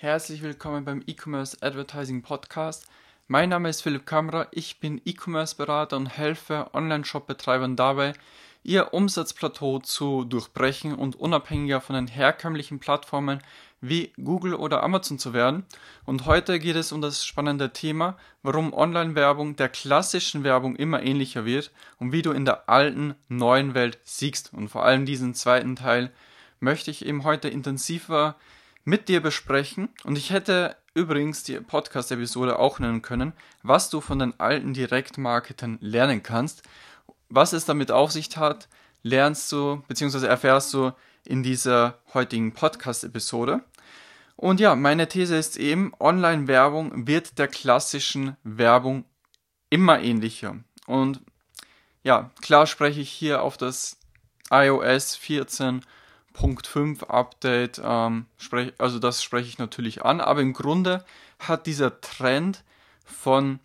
Herzlich 0.00 0.42
willkommen 0.42 0.84
beim 0.84 1.02
E-Commerce 1.08 1.56
Advertising 1.60 2.22
Podcast. 2.22 2.86
Mein 3.26 3.48
Name 3.48 3.68
ist 3.68 3.82
Philipp 3.82 4.06
Kammerer, 4.06 4.46
ich 4.52 4.78
bin 4.78 5.02
E-Commerce-Berater 5.04 5.96
und 5.96 6.06
helfe 6.06 6.70
Online-Shop-Betreibern 6.72 7.74
dabei, 7.74 8.12
ihr 8.62 8.94
Umsatzplateau 8.94 9.80
zu 9.80 10.22
durchbrechen 10.22 10.94
und 10.94 11.16
unabhängiger 11.16 11.80
von 11.80 11.96
den 11.96 12.06
herkömmlichen 12.06 12.78
Plattformen 12.78 13.40
wie 13.80 14.12
Google 14.22 14.54
oder 14.54 14.84
Amazon 14.84 15.18
zu 15.18 15.32
werden. 15.32 15.66
Und 16.04 16.26
heute 16.26 16.60
geht 16.60 16.76
es 16.76 16.92
um 16.92 17.02
das 17.02 17.26
spannende 17.26 17.72
Thema, 17.72 18.16
warum 18.44 18.72
Online-Werbung 18.72 19.56
der 19.56 19.68
klassischen 19.68 20.44
Werbung 20.44 20.76
immer 20.76 21.02
ähnlicher 21.02 21.44
wird 21.44 21.72
und 21.98 22.12
wie 22.12 22.22
du 22.22 22.30
in 22.30 22.44
der 22.44 22.68
alten, 22.68 23.16
neuen 23.28 23.74
Welt 23.74 23.98
siegst. 24.04 24.54
Und 24.54 24.68
vor 24.68 24.84
allem 24.84 25.06
diesen 25.06 25.34
zweiten 25.34 25.74
Teil 25.74 26.12
möchte 26.60 26.92
ich 26.92 27.04
eben 27.04 27.24
heute 27.24 27.48
intensiver 27.48 28.36
mit 28.88 29.08
dir 29.08 29.20
besprechen. 29.20 29.90
Und 30.04 30.16
ich 30.16 30.30
hätte 30.30 30.74
übrigens 30.94 31.42
die 31.42 31.60
Podcast-Episode 31.60 32.58
auch 32.58 32.78
nennen 32.78 33.02
können, 33.02 33.34
was 33.62 33.90
du 33.90 34.00
von 34.00 34.18
den 34.18 34.40
alten 34.40 34.72
Direktmarketern 34.72 35.76
lernen 35.82 36.22
kannst. 36.22 36.62
Was 37.28 37.52
es 37.52 37.66
damit 37.66 37.90
auf 37.90 38.10
sich 38.10 38.34
hat, 38.38 38.66
lernst 39.02 39.52
du 39.52 39.82
bzw. 39.88 40.26
erfährst 40.26 40.72
du 40.72 40.92
in 41.26 41.42
dieser 41.42 41.98
heutigen 42.14 42.54
Podcast-Episode. 42.54 43.60
Und 44.36 44.58
ja, 44.58 44.74
meine 44.74 45.06
These 45.06 45.36
ist 45.36 45.58
eben, 45.58 45.92
Online-Werbung 46.00 47.06
wird 47.06 47.38
der 47.38 47.48
klassischen 47.48 48.38
Werbung 48.42 49.04
immer 49.68 50.00
ähnlicher. 50.00 50.56
Und 50.86 51.20
ja, 52.02 52.30
klar 52.40 52.66
spreche 52.66 53.02
ich 53.02 53.10
hier 53.10 53.42
auf 53.42 53.58
das 53.58 53.98
iOS 54.50 55.14
14 55.14 55.82
5 56.38 57.04
Update, 57.04 57.80
ähm, 57.84 58.26
sprech, 58.36 58.72
also 58.78 58.98
das 58.98 59.22
spreche 59.22 59.48
ich 59.48 59.58
natürlich 59.58 60.04
an, 60.04 60.20
aber 60.20 60.40
im 60.40 60.52
Grunde 60.52 61.04
hat 61.38 61.66
dieser 61.66 62.00
Trend 62.00 62.62
von, 63.04 63.58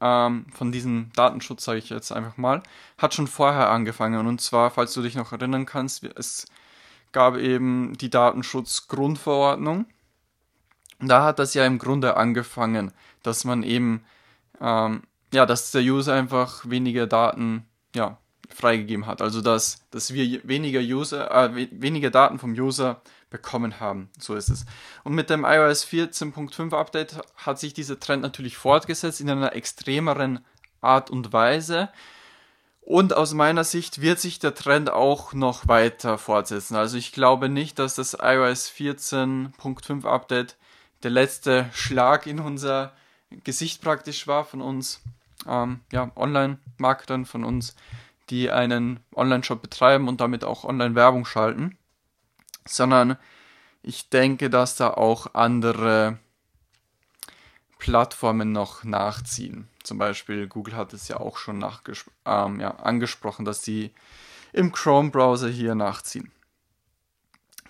ähm, 0.00 0.46
von 0.54 0.72
diesem 0.72 1.10
Datenschutz, 1.14 1.64
sage 1.64 1.78
ich 1.78 1.90
jetzt 1.90 2.12
einfach 2.12 2.36
mal, 2.36 2.62
hat 2.98 3.14
schon 3.14 3.26
vorher 3.26 3.70
angefangen. 3.70 4.26
Und 4.26 4.40
zwar, 4.40 4.70
falls 4.70 4.92
du 4.94 5.02
dich 5.02 5.14
noch 5.14 5.32
erinnern 5.32 5.66
kannst, 5.66 6.04
es 6.04 6.46
gab 7.12 7.36
eben 7.36 7.96
die 7.96 8.10
Datenschutzgrundverordnung. 8.10 9.86
Da 11.00 11.24
hat 11.24 11.38
das 11.38 11.54
ja 11.54 11.64
im 11.64 11.78
Grunde 11.78 12.16
angefangen, 12.16 12.92
dass 13.22 13.44
man 13.44 13.62
eben, 13.62 14.04
ähm, 14.60 15.02
ja, 15.32 15.46
dass 15.46 15.70
der 15.70 15.82
User 15.82 16.14
einfach 16.14 16.68
weniger 16.68 17.06
Daten, 17.06 17.64
ja, 17.94 18.18
freigegeben 18.48 19.06
hat. 19.06 19.22
Also 19.22 19.40
dass, 19.40 19.86
dass 19.90 20.12
wir 20.12 20.40
weniger 20.46 20.80
User, 20.80 21.30
äh, 21.30 21.68
weniger 21.70 22.10
Daten 22.10 22.38
vom 22.38 22.52
User 22.52 23.02
bekommen 23.30 23.80
haben. 23.80 24.08
So 24.18 24.34
ist 24.34 24.48
es. 24.48 24.64
Und 25.04 25.14
mit 25.14 25.30
dem 25.30 25.44
iOS 25.44 25.84
14.5 25.84 26.74
Update 26.74 27.16
hat 27.36 27.58
sich 27.58 27.74
dieser 27.74 28.00
Trend 28.00 28.22
natürlich 28.22 28.56
fortgesetzt 28.56 29.20
in 29.20 29.30
einer 29.30 29.54
extremeren 29.54 30.44
Art 30.80 31.10
und 31.10 31.32
Weise. 31.32 31.90
Und 32.80 33.12
aus 33.12 33.34
meiner 33.34 33.64
Sicht 33.64 34.00
wird 34.00 34.18
sich 34.18 34.38
der 34.38 34.54
Trend 34.54 34.90
auch 34.90 35.34
noch 35.34 35.68
weiter 35.68 36.16
fortsetzen. 36.16 36.74
Also 36.74 36.96
ich 36.96 37.12
glaube 37.12 37.50
nicht, 37.50 37.78
dass 37.78 37.96
das 37.96 38.14
iOS 38.14 38.70
14.5 38.70 40.06
Update 40.06 40.56
der 41.02 41.10
letzte 41.10 41.68
Schlag 41.72 42.26
in 42.26 42.40
unser 42.40 42.92
Gesicht 43.44 43.82
praktisch 43.82 44.26
war 44.26 44.44
von 44.44 44.62
uns, 44.62 45.02
ähm, 45.46 45.80
ja, 45.92 46.10
Online-Marketern, 46.16 47.26
von 47.26 47.44
uns 47.44 47.76
die 48.30 48.50
einen 48.50 49.00
Online-Shop 49.14 49.62
betreiben 49.62 50.08
und 50.08 50.20
damit 50.20 50.44
auch 50.44 50.64
Online-Werbung 50.64 51.24
schalten, 51.24 51.76
sondern 52.66 53.16
ich 53.82 54.10
denke, 54.10 54.50
dass 54.50 54.76
da 54.76 54.90
auch 54.90 55.34
andere 55.34 56.18
Plattformen 57.78 58.52
noch 58.52 58.84
nachziehen. 58.84 59.68
Zum 59.82 59.98
Beispiel 59.98 60.48
Google 60.48 60.76
hat 60.76 60.92
es 60.92 61.08
ja 61.08 61.18
auch 61.18 61.38
schon 61.38 61.64
ähm, 62.26 62.60
ja, 62.60 62.72
angesprochen, 62.72 63.44
dass 63.44 63.62
sie 63.62 63.92
im 64.52 64.72
Chrome-Browser 64.72 65.48
hier 65.48 65.74
nachziehen. 65.74 66.30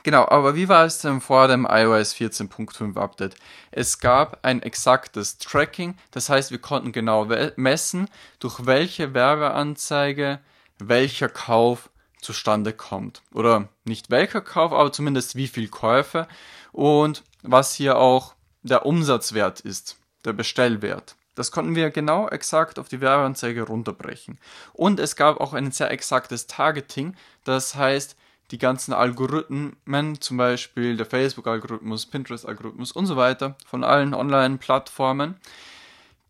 Genau, 0.04 0.26
aber 0.28 0.54
wie 0.54 0.68
war 0.68 0.84
es 0.84 0.98
denn 0.98 1.20
vor 1.20 1.48
dem 1.48 1.66
iOS 1.68 2.14
14.5 2.14 2.96
Update? 2.96 3.36
Es 3.70 3.98
gab 3.98 4.38
ein 4.42 4.62
exaktes 4.62 5.38
Tracking, 5.38 5.96
das 6.12 6.28
heißt, 6.28 6.50
wir 6.50 6.60
konnten 6.60 6.92
genau 6.92 7.26
messen, 7.56 8.08
durch 8.38 8.64
welche 8.66 9.12
Werbeanzeige 9.12 10.40
welcher 10.78 11.28
Kauf 11.28 11.90
zustande 12.20 12.72
kommt. 12.72 13.22
Oder 13.32 13.68
nicht 13.84 14.10
welcher 14.10 14.40
Kauf, 14.40 14.72
aber 14.72 14.92
zumindest 14.92 15.36
wie 15.36 15.48
viel 15.48 15.68
Käufe 15.68 16.28
und 16.72 17.24
was 17.42 17.74
hier 17.74 17.98
auch 17.98 18.34
der 18.62 18.86
Umsatzwert 18.86 19.60
ist, 19.60 19.96
der 20.24 20.32
Bestellwert. 20.32 21.16
Das 21.34 21.52
konnten 21.52 21.76
wir 21.76 21.90
genau 21.90 22.28
exakt 22.28 22.78
auf 22.80 22.88
die 22.88 23.00
Werbeanzeige 23.00 23.62
runterbrechen. 23.62 24.38
Und 24.72 24.98
es 24.98 25.14
gab 25.14 25.40
auch 25.40 25.54
ein 25.54 25.70
sehr 25.70 25.90
exaktes 25.90 26.48
Targeting, 26.48 27.14
das 27.44 27.76
heißt, 27.76 28.16
die 28.50 28.58
ganzen 28.58 28.92
Algorithmen, 28.92 30.20
zum 30.20 30.36
Beispiel 30.36 30.96
der 30.96 31.06
Facebook-Algorithmus, 31.06 32.06
Pinterest-Algorithmus 32.06 32.92
und 32.92 33.06
so 33.06 33.16
weiter, 33.16 33.56
von 33.66 33.84
allen 33.84 34.14
Online-Plattformen, 34.14 35.36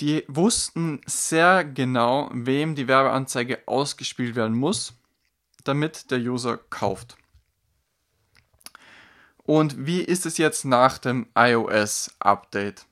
die 0.00 0.24
wussten 0.28 1.00
sehr 1.06 1.64
genau, 1.64 2.30
wem 2.32 2.74
die 2.74 2.88
Werbeanzeige 2.88 3.62
ausgespielt 3.66 4.36
werden 4.36 4.56
muss, 4.56 4.94
damit 5.64 6.10
der 6.10 6.18
User 6.18 6.56
kauft. 6.56 7.16
Und 9.42 9.86
wie 9.86 10.00
ist 10.00 10.26
es 10.26 10.38
jetzt 10.38 10.64
nach 10.64 10.98
dem 10.98 11.26
iOS-Update? 11.34 12.84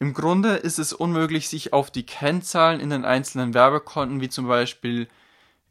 Im 0.00 0.14
Grunde 0.14 0.56
ist 0.56 0.78
es 0.78 0.92
unmöglich, 0.92 1.48
sich 1.48 1.72
auf 1.72 1.90
die 1.90 2.04
Kennzahlen 2.04 2.80
in 2.80 2.90
den 2.90 3.04
einzelnen 3.04 3.54
Werbekonten, 3.54 4.20
wie 4.20 4.28
zum 4.28 4.48
Beispiel 4.48 5.08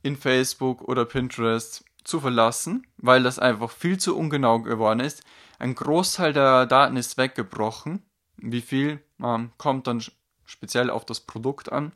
in 0.02 0.16
Facebook 0.16 0.84
oder 0.84 1.06
Pinterest, 1.06 1.84
zu 2.10 2.20
verlassen, 2.20 2.86
weil 2.98 3.24
das 3.24 3.40
einfach 3.40 3.72
viel 3.72 3.98
zu 3.98 4.18
ungenau 4.18 4.60
geworden 4.60 5.00
ist. 5.00 5.24
Ein 5.60 5.76
Großteil 5.76 6.34
der 6.34 6.66
Daten 6.66 6.98
ist 6.98 7.18
weggebrochen. 7.18 8.04
Wie 8.38 8.62
viel 8.62 9.02
ähm, 9.22 9.52
kommt 9.58 9.88
dann 9.88 10.02
speziell 10.46 10.90
auf 10.90 11.06
das 11.06 11.22
Produkt 11.22 11.72
an. 11.72 11.92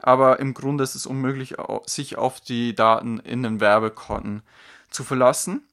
Aber 0.00 0.40
im 0.40 0.52
Grunde 0.52 0.84
ist 0.84 0.94
es 0.94 1.06
unmöglich, 1.06 1.54
sich 1.86 2.18
auf 2.18 2.40
die 2.40 2.74
Daten 2.74 3.20
in 3.20 3.42
den 3.42 3.60
Werbekonten 3.60 4.42
zu 4.90 5.04
verlassen. 5.04 5.66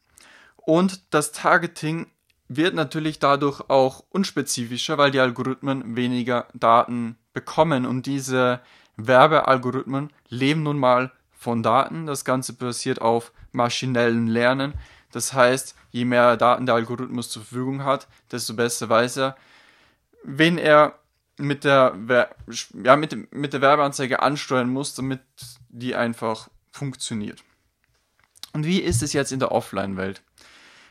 Und 0.55 1.13
das 1.13 1.31
Targeting 1.31 2.07
wird 2.47 2.75
natürlich 2.75 3.19
dadurch 3.19 3.69
auch 3.69 4.03
unspezifischer, 4.09 4.97
weil 4.97 5.11
die 5.11 5.19
Algorithmen 5.19 5.95
weniger 5.95 6.47
Daten 6.53 7.17
bekommen. 7.33 7.85
Und 7.85 8.05
diese 8.05 8.61
Werbealgorithmen 8.97 10.11
leben 10.29 10.63
nun 10.63 10.77
mal 10.77 11.11
von 11.31 11.63
Daten. 11.63 12.05
Das 12.05 12.23
Ganze 12.23 12.53
basiert 12.53 13.01
auf 13.01 13.31
maschinellem 13.51 14.27
Lernen. 14.27 14.73
Das 15.11 15.33
heißt, 15.33 15.75
je 15.91 16.05
mehr 16.05 16.37
Daten 16.37 16.65
der 16.65 16.75
Algorithmus 16.75 17.29
zur 17.29 17.43
Verfügung 17.43 17.83
hat, 17.83 18.07
desto 18.31 18.53
besser 18.53 18.89
weiß 18.89 19.17
er, 19.17 19.37
wen 20.23 20.57
er 20.57 20.99
mit 21.37 21.63
der, 21.63 21.95
ja, 22.83 22.95
mit, 22.95 23.33
mit 23.33 23.53
der 23.53 23.61
Werbeanzeige 23.61 24.21
ansteuern 24.21 24.69
muss, 24.69 24.93
damit 24.95 25.21
die 25.69 25.95
einfach 25.95 26.49
funktioniert. 26.71 27.43
Und 28.53 28.65
wie 28.65 28.79
ist 28.79 29.01
es 29.01 29.13
jetzt 29.13 29.31
in 29.31 29.39
der 29.39 29.51
Offline-Welt? 29.51 30.21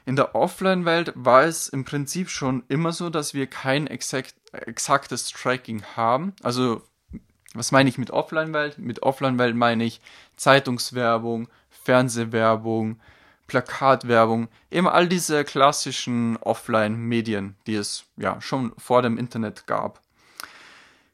In 0.07 0.17
der 0.17 0.35
Offline-Welt 0.35 1.13
war 1.15 1.45
es 1.45 1.69
im 1.69 1.85
Prinzip 1.85 2.31
schon 2.31 2.65
immer 2.69 2.93
so, 2.93 3.11
dass 3.11 3.35
wir 3.35 3.47
kein 3.47 3.87
exakt, 3.87 4.35
exaktes 4.53 5.31
Tracking 5.31 5.83
haben. 5.95 6.35
Also, 6.43 6.83
was 7.55 7.71
meine 7.71 7.89
ich 7.89 7.99
mit 7.99 8.11
Offline-Welt? 8.11 8.79
Mit 8.79 9.03
Offline-Welt 9.03 9.55
meine 9.55 9.85
ich 9.85 10.01
Zeitungswerbung, 10.37 11.49
Fernsehwerbung, 11.83 13.01
Plakatwerbung, 13.47 14.49
eben 14.71 14.89
all 14.89 15.09
diese 15.09 15.45
klassischen 15.45 16.37
Offline-Medien, 16.37 17.57
die 17.67 17.75
es 17.75 18.05
ja 18.17 18.41
schon 18.41 18.73
vor 18.79 19.03
dem 19.03 19.19
Internet 19.19 19.67
gab. 19.67 20.01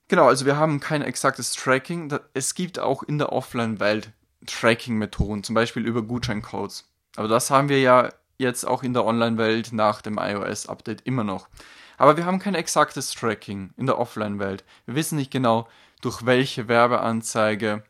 Genau, 0.09 0.29
also 0.29 0.47
wir 0.47 0.57
haben 0.57 0.79
kein 0.79 1.03
exaktes 1.03 1.53
Tracking. 1.53 2.13
Es 2.35 2.55
gibt 2.55 2.79
auch 2.79 3.03
in 3.03 3.19
der 3.19 3.33
Offline-Welt 3.33 4.13
Tracking-Methoden, 4.47 5.43
zum 5.43 5.55
Beispiel 5.55 5.85
über 5.85 6.03
Gutscheincodes. 6.03 6.89
Aber 7.17 7.29
das 7.29 7.51
haben 7.51 7.69
wir 7.69 7.81
ja 7.81 8.11
jetzt 8.39 8.65
auch 8.65 8.83
in 8.83 8.93
der 8.93 9.05
Online-Welt 9.05 9.73
nach 9.73 10.03
dem 10.03 10.19
iOS-Update 10.19 11.01
immer 11.03 11.25
noch. 11.25 11.49
Aber 11.97 12.17
wir 12.19 12.27
haben 12.27 12.39
kein 12.39 12.55
exaktes 12.55 13.13
Tracking 13.13 13.71
in 13.79 13.87
der 13.87 13.99
Offline-Welt. 13.99 14.63
Wir 14.85 14.95
wissen 14.95 15.17
nicht 15.17 15.31
genau, 15.31 15.69
durch 16.03 16.27
welche 16.27 16.69
Werbeanzeige 16.69 17.83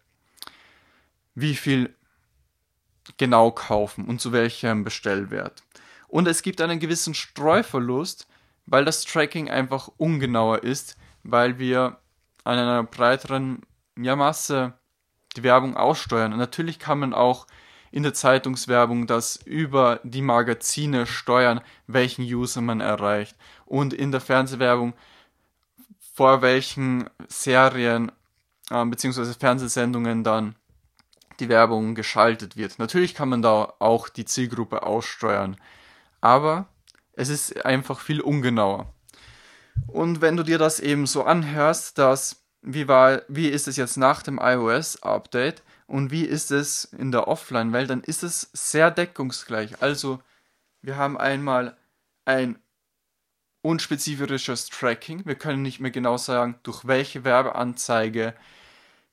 wie 1.35 1.57
viel 1.57 1.96
genau 3.17 3.51
kaufen 3.51 4.07
und 4.07 4.21
zu 4.21 4.33
welchem 4.33 4.85
Bestellwert. 4.85 5.63
Und 6.09 6.29
es 6.29 6.43
gibt 6.43 6.61
einen 6.61 6.81
gewissen 6.81 7.15
Streuverlust, 7.15 8.27
weil 8.67 8.85
das 8.85 9.05
Tracking 9.05 9.51
einfach 9.51 9.89
ungenauer 9.97 10.63
ist, 10.63 10.97
weil 11.23 11.59
wir 11.59 11.99
an 12.45 12.59
einer 12.59 12.83
breiteren 12.85 13.63
ja, 13.99 14.17
Masse 14.17 14.75
die 15.37 15.43
Werbung 15.43 15.77
aussteuern. 15.77 16.33
Und 16.33 16.39
natürlich 16.39 16.79
kann 16.79 16.99
man 16.99 17.13
auch 17.13 17.47
in 17.91 18.03
der 18.03 18.15
Zeitungswerbung, 18.15 19.07
dass 19.07 19.37
über 19.37 20.01
die 20.03 20.23
Magazine 20.23 21.07
steuern, 21.07 21.61
welchen 21.87 22.23
User 22.23 22.61
man 22.61 22.81
erreicht 22.81 23.37
und 23.65 23.93
in 23.93 24.13
der 24.13 24.21
Fernsehwerbung 24.21 24.95
vor 26.15 26.43
welchen 26.43 27.09
Serien 27.29 28.11
äh, 28.71 28.85
bzw. 28.85 29.35
Fernsehsendungen 29.39 30.25
dann 30.25 30.57
die 31.41 31.49
Werbung 31.49 31.95
geschaltet 31.95 32.57
wird. 32.57 32.79
Natürlich 32.79 33.15
kann 33.15 33.29
man 33.29 33.43
da 33.43 33.75
auch 33.79 34.09
die 34.09 34.25
Zielgruppe 34.25 34.83
aussteuern, 34.85 35.57
aber 36.21 36.67
es 37.13 37.29
ist 37.29 37.65
einfach 37.65 38.01
viel 38.01 38.21
ungenauer. 38.21 38.93
Und 39.87 40.21
wenn 40.21 40.37
du 40.37 40.43
dir 40.43 40.59
das 40.59 40.81
eben 40.81 41.07
so 41.07 41.25
anhörst, 41.25 41.99
dass 41.99 42.43
wie 42.63 42.89
war, 42.89 43.23
wie 43.29 43.49
ist 43.49 43.69
es 43.69 43.77
jetzt 43.77 43.97
nach 43.97 44.23
dem 44.23 44.41
iOS-Update 44.43 45.63
und 45.87 46.11
wie 46.11 46.25
ist 46.25 46.51
es 46.51 46.85
in 46.85 47.13
der 47.13 47.29
Offline-Welt, 47.29 47.91
dann 47.91 48.03
ist 48.03 48.23
es 48.23 48.51
sehr 48.53 48.91
deckungsgleich. 48.91 49.81
Also 49.83 50.21
wir 50.83 50.97
haben 50.97 51.17
einmal 51.17 51.77
ein 52.25 52.59
unspezifisches 53.63 54.69
Tracking. 54.69 55.25
Wir 55.27 55.37
können 55.37 55.63
nicht 55.63 55.81
mehr 55.81 55.91
genau 55.91 56.17
sagen, 56.17 56.57
durch 56.63 56.87
welche 56.87 57.25
Werbeanzeige 57.25 58.35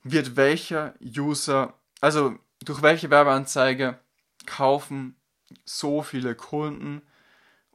wird 0.02 0.36
welcher 0.36 0.94
User, 1.00 1.74
also 2.04 2.38
durch 2.62 2.82
welche 2.82 3.08
Werbeanzeige 3.08 3.98
kaufen 4.44 5.16
so 5.64 6.02
viele 6.02 6.34
Kunden 6.34 7.00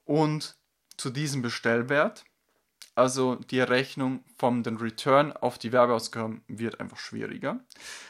und 0.05 0.55
zu 0.97 1.09
diesem 1.09 1.41
Bestellwert 1.41 2.25
also 2.99 3.35
die 3.35 3.61
Rechnung 3.61 4.25
vom 4.37 4.61
den 4.61 4.75
Return 4.75 5.31
auf 5.31 5.57
die 5.57 5.71
Werbeausgaben 5.71 6.41
wird 6.49 6.81
einfach 6.81 6.97
schwieriger, 6.97 7.61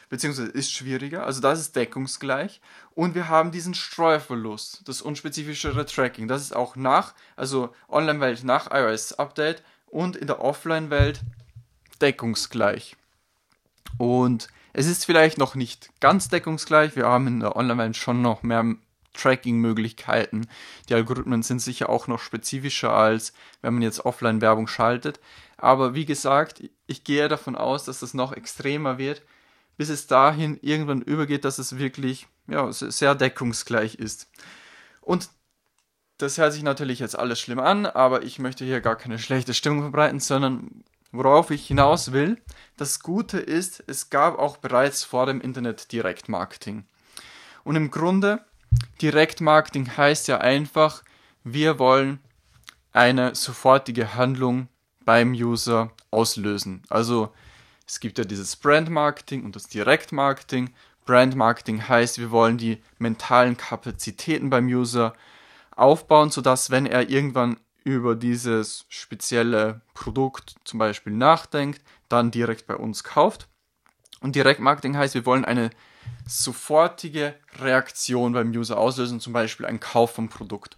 beziehungsweise 0.08 0.50
ist 0.50 0.72
schwieriger. 0.72 1.24
Also 1.24 1.40
das 1.40 1.60
ist 1.60 1.76
deckungsgleich. 1.76 2.60
Und 2.96 3.14
wir 3.14 3.28
haben 3.28 3.52
diesen 3.52 3.74
Streuverlust, 3.74 4.88
das 4.88 5.00
unspezifischere 5.00 5.86
Tracking. 5.86 6.26
Das 6.26 6.42
ist 6.42 6.56
auch 6.56 6.74
nach, 6.74 7.14
also 7.36 7.72
Online-Welt 7.88 8.42
nach 8.42 8.68
iOS-Update 8.72 9.62
und 9.86 10.16
in 10.16 10.26
der 10.26 10.40
Offline-Welt 10.40 11.20
deckungsgleich. 12.00 12.96
Und 13.96 14.48
es 14.72 14.86
ist 14.86 15.04
vielleicht 15.04 15.38
noch 15.38 15.54
nicht 15.54 15.90
ganz 16.00 16.28
deckungsgleich. 16.28 16.96
Wir 16.96 17.06
haben 17.06 17.26
in 17.26 17.40
der 17.40 17.56
Online-Welt 17.56 17.96
schon 17.96 18.22
noch 18.22 18.42
mehr 18.42 18.64
Tracking-Möglichkeiten. 19.14 20.46
Die 20.88 20.94
Algorithmen 20.94 21.42
sind 21.42 21.60
sicher 21.60 21.88
auch 21.88 22.06
noch 22.06 22.20
spezifischer 22.20 22.92
als 22.92 23.32
wenn 23.62 23.74
man 23.74 23.82
jetzt 23.82 24.04
Offline-Werbung 24.04 24.66
schaltet. 24.66 25.20
Aber 25.56 25.94
wie 25.94 26.06
gesagt, 26.06 26.62
ich 26.86 27.04
gehe 27.04 27.28
davon 27.28 27.56
aus, 27.56 27.84
dass 27.84 28.00
das 28.00 28.14
noch 28.14 28.32
extremer 28.32 28.98
wird, 28.98 29.22
bis 29.76 29.88
es 29.88 30.06
dahin 30.06 30.58
irgendwann 30.62 31.02
übergeht, 31.02 31.44
dass 31.44 31.58
es 31.58 31.78
wirklich 31.78 32.28
ja, 32.46 32.72
sehr 32.72 33.14
deckungsgleich 33.14 33.96
ist. 33.96 34.30
Und 35.00 35.30
das 36.18 36.38
hört 36.38 36.52
sich 36.52 36.62
natürlich 36.62 36.98
jetzt 36.98 37.18
alles 37.18 37.40
schlimm 37.40 37.60
an, 37.60 37.86
aber 37.86 38.22
ich 38.22 38.38
möchte 38.38 38.64
hier 38.64 38.80
gar 38.80 38.96
keine 38.96 39.18
schlechte 39.18 39.54
Stimmung 39.54 39.80
verbreiten, 39.80 40.20
sondern 40.20 40.84
worauf 41.12 41.50
ich 41.50 41.66
hinaus 41.66 42.12
will, 42.12 42.40
das 42.76 43.00
Gute 43.00 43.38
ist, 43.38 43.82
es 43.86 44.10
gab 44.10 44.38
auch 44.38 44.56
bereits 44.56 45.04
vor 45.04 45.26
dem 45.26 45.40
Internet 45.40 45.92
Direktmarketing. 45.92 46.84
Und 47.64 47.76
im 47.76 47.90
Grunde 47.90 48.44
Direktmarketing 49.02 49.96
heißt 49.96 50.28
ja 50.28 50.38
einfach, 50.38 51.02
wir 51.44 51.78
wollen 51.78 52.20
eine 52.92 53.34
sofortige 53.34 54.14
Handlung 54.14 54.68
beim 55.04 55.32
User 55.32 55.90
auslösen. 56.10 56.82
Also 56.88 57.32
es 57.86 58.00
gibt 58.00 58.18
ja 58.18 58.24
dieses 58.24 58.56
Brandmarketing 58.56 59.44
und 59.44 59.56
das 59.56 59.66
Direktmarketing. 59.68 60.70
Brandmarketing 61.06 61.88
heißt, 61.88 62.18
wir 62.18 62.30
wollen 62.30 62.58
die 62.58 62.82
mentalen 62.98 63.56
Kapazitäten 63.56 64.50
beim 64.50 64.66
User 64.66 65.14
aufbauen, 65.74 66.30
sodass 66.30 66.70
wenn 66.70 66.86
er 66.86 67.08
irgendwann 67.08 67.58
über 67.96 68.14
dieses 68.14 68.86
spezielle 68.88 69.82
Produkt 69.94 70.54
zum 70.64 70.78
Beispiel 70.78 71.12
nachdenkt, 71.12 71.82
dann 72.08 72.30
direkt 72.30 72.66
bei 72.66 72.76
uns 72.76 73.04
kauft. 73.04 73.48
Und 74.20 74.36
Direktmarketing 74.36 74.96
heißt, 74.96 75.14
wir 75.14 75.26
wollen 75.26 75.44
eine 75.44 75.70
sofortige 76.26 77.34
Reaktion 77.58 78.32
beim 78.32 78.50
User 78.50 78.78
auslösen, 78.78 79.20
zum 79.20 79.32
Beispiel 79.32 79.66
ein 79.66 79.80
Kauf 79.80 80.14
vom 80.14 80.28
Produkt. 80.28 80.76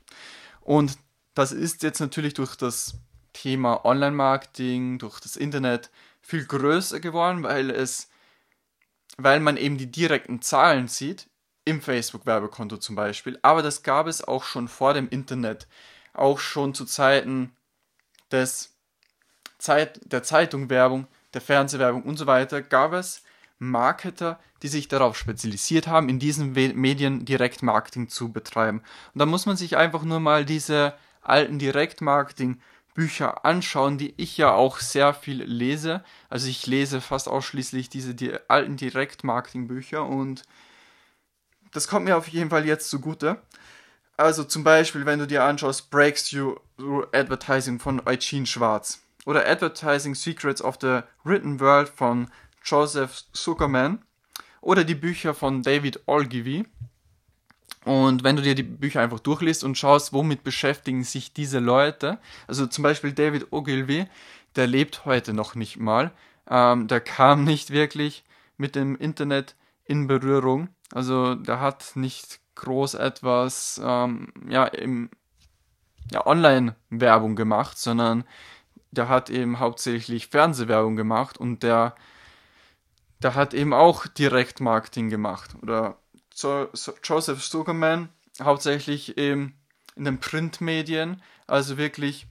Und 0.60 0.98
das 1.34 1.52
ist 1.52 1.82
jetzt 1.82 2.00
natürlich 2.00 2.34
durch 2.34 2.56
das 2.56 2.94
Thema 3.32 3.84
Online-Marketing, 3.84 4.98
durch 4.98 5.20
das 5.20 5.36
Internet 5.36 5.90
viel 6.20 6.44
größer 6.44 7.00
geworden, 7.00 7.42
weil 7.42 7.70
es, 7.70 8.08
weil 9.16 9.40
man 9.40 9.56
eben 9.56 9.78
die 9.78 9.90
direkten 9.90 10.42
Zahlen 10.42 10.88
sieht, 10.88 11.28
im 11.64 11.80
Facebook-Werbekonto 11.80 12.76
zum 12.76 12.96
Beispiel. 12.96 13.38
Aber 13.42 13.62
das 13.62 13.82
gab 13.82 14.06
es 14.06 14.22
auch 14.22 14.44
schon 14.44 14.68
vor 14.68 14.94
dem 14.94 15.08
Internet, 15.08 15.68
auch 16.12 16.38
schon 16.38 16.74
zu 16.74 16.84
Zeiten 16.84 17.54
des 18.30 18.76
Zeit, 19.58 20.00
der 20.04 20.22
Zeitungwerbung, 20.22 21.06
der 21.34 21.40
Fernsehwerbung 21.40 22.02
und 22.02 22.16
so 22.16 22.26
weiter, 22.26 22.62
gab 22.62 22.92
es 22.92 23.22
Marketer, 23.58 24.40
die 24.62 24.68
sich 24.68 24.88
darauf 24.88 25.16
spezialisiert 25.16 25.86
haben, 25.86 26.08
in 26.08 26.18
diesen 26.18 26.52
Medien 26.52 27.24
Direktmarketing 27.24 28.08
zu 28.08 28.32
betreiben. 28.32 28.82
Und 29.14 29.18
da 29.18 29.26
muss 29.26 29.46
man 29.46 29.56
sich 29.56 29.76
einfach 29.76 30.02
nur 30.02 30.20
mal 30.20 30.44
diese 30.44 30.94
alten 31.22 31.60
Direktmarketing-Bücher 31.60 33.44
anschauen, 33.44 33.98
die 33.98 34.14
ich 34.16 34.36
ja 34.36 34.52
auch 34.52 34.80
sehr 34.80 35.14
viel 35.14 35.42
lese. 35.44 36.02
Also 36.28 36.48
ich 36.48 36.66
lese 36.66 37.00
fast 37.00 37.28
ausschließlich 37.28 37.88
diese 37.88 38.14
die 38.14 38.32
alten 38.48 38.76
Direktmarketing-Bücher 38.76 40.04
und 40.04 40.42
das 41.70 41.88
kommt 41.88 42.04
mir 42.04 42.16
auf 42.16 42.28
jeden 42.28 42.50
Fall 42.50 42.66
jetzt 42.66 42.90
zugute. 42.90 43.40
Also 44.16 44.44
zum 44.44 44.62
Beispiel, 44.62 45.06
wenn 45.06 45.18
du 45.18 45.26
dir 45.26 45.44
anschaust, 45.44 45.90
Breaks 45.90 46.30
You 46.30 46.56
Through 46.76 47.06
Advertising 47.12 47.78
von 47.78 48.02
Eugene 48.06 48.46
Schwarz. 48.46 49.02
Oder 49.24 49.48
Advertising 49.48 50.14
Secrets 50.14 50.62
of 50.62 50.78
the 50.80 51.00
Written 51.24 51.60
World 51.60 51.88
von 51.88 52.28
Joseph 52.64 53.24
Zuckerman. 53.32 54.02
Oder 54.60 54.84
die 54.84 54.94
Bücher 54.94 55.34
von 55.34 55.62
David 55.62 56.00
Ogilvy. 56.06 56.64
Und 57.84 58.22
wenn 58.22 58.36
du 58.36 58.42
dir 58.42 58.54
die 58.54 58.62
Bücher 58.62 59.00
einfach 59.00 59.20
durchliest 59.20 59.64
und 59.64 59.76
schaust, 59.76 60.12
womit 60.12 60.44
beschäftigen 60.44 61.02
sich 61.02 61.32
diese 61.32 61.58
Leute, 61.58 62.18
also 62.46 62.66
zum 62.66 62.82
Beispiel 62.82 63.12
David 63.12 63.48
Ogilvy, 63.50 64.06
der 64.54 64.68
lebt 64.68 65.04
heute 65.04 65.32
noch 65.32 65.56
nicht 65.56 65.78
mal, 65.78 66.12
ähm, 66.48 66.86
der 66.86 67.00
kam 67.00 67.42
nicht 67.42 67.70
wirklich 67.70 68.24
mit 68.56 68.76
dem 68.76 68.94
Internet 68.96 69.56
in 69.84 70.06
Berührung, 70.06 70.69
also 70.93 71.34
der 71.34 71.61
hat 71.61 71.93
nicht 71.94 72.40
groß 72.55 72.94
etwas 72.94 73.81
ähm, 73.82 74.32
ja, 74.49 74.70
ja, 76.11 76.26
Online-Werbung 76.26 77.37
gemacht, 77.37 77.79
sondern 77.79 78.25
der 78.90 79.08
hat 79.08 79.31
eben 79.31 79.58
hauptsächlich 79.58 80.29
Fernsehwerbung 80.29 80.96
gemacht 80.96 81.39
und 81.39 81.62
der 81.62 81.94
der 83.22 83.34
hat 83.34 83.55
eben 83.55 83.72
auch 83.72 84.06
Direktmarketing 84.06 85.08
gemacht. 85.08 85.55
Oder 85.62 85.96
Joseph 86.34 87.43
Sugarman, 87.43 88.08
hauptsächlich 88.41 89.17
eben 89.17 89.55
in 89.94 90.05
den 90.05 90.19
Printmedien, 90.19 91.22
also 91.46 91.77
wirklich 91.77 92.27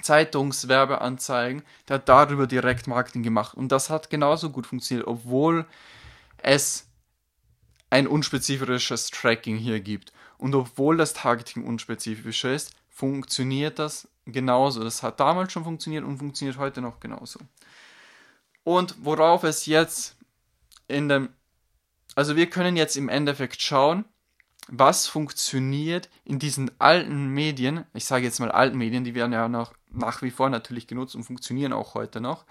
Zeitungswerbeanzeigen, 0.00 1.62
der 1.88 1.96
hat 1.96 2.08
darüber 2.08 2.46
Direktmarketing 2.46 3.22
gemacht. 3.22 3.54
Und 3.54 3.70
das 3.70 3.90
hat 3.90 4.08
genauso 4.08 4.50
gut 4.50 4.66
funktioniert, 4.66 5.06
obwohl 5.06 5.66
es 6.42 6.88
ein 7.90 8.06
unspezifisches 8.06 9.10
Tracking 9.10 9.56
hier 9.56 9.80
gibt. 9.80 10.12
Und 10.38 10.54
obwohl 10.54 10.96
das 10.96 11.12
Targeting 11.12 11.64
unspezifisch 11.64 12.44
ist, 12.44 12.72
funktioniert 12.88 13.78
das 13.78 14.08
genauso. 14.26 14.84
Das 14.84 15.02
hat 15.02 15.20
damals 15.20 15.52
schon 15.52 15.64
funktioniert 15.64 16.04
und 16.04 16.18
funktioniert 16.18 16.58
heute 16.58 16.80
noch 16.80 17.00
genauso. 17.00 17.40
Und 18.64 18.94
worauf 19.04 19.42
es 19.44 19.66
jetzt 19.66 20.16
in 20.88 21.08
dem, 21.08 21.30
also 22.14 22.36
wir 22.36 22.48
können 22.48 22.76
jetzt 22.76 22.96
im 22.96 23.08
Endeffekt 23.08 23.60
schauen, 23.60 24.04
was 24.68 25.06
funktioniert 25.06 26.08
in 26.24 26.38
diesen 26.38 26.70
alten 26.78 27.28
Medien, 27.28 27.84
ich 27.92 28.04
sage 28.04 28.24
jetzt 28.24 28.38
mal 28.38 28.52
alten 28.52 28.78
Medien, 28.78 29.04
die 29.04 29.14
werden 29.14 29.32
ja 29.32 29.48
noch 29.48 29.74
nach 29.90 30.22
wie 30.22 30.30
vor 30.30 30.48
natürlich 30.48 30.86
genutzt 30.86 31.16
und 31.16 31.24
funktionieren 31.24 31.72
auch 31.72 31.94
heute 31.94 32.20
noch. 32.20 32.44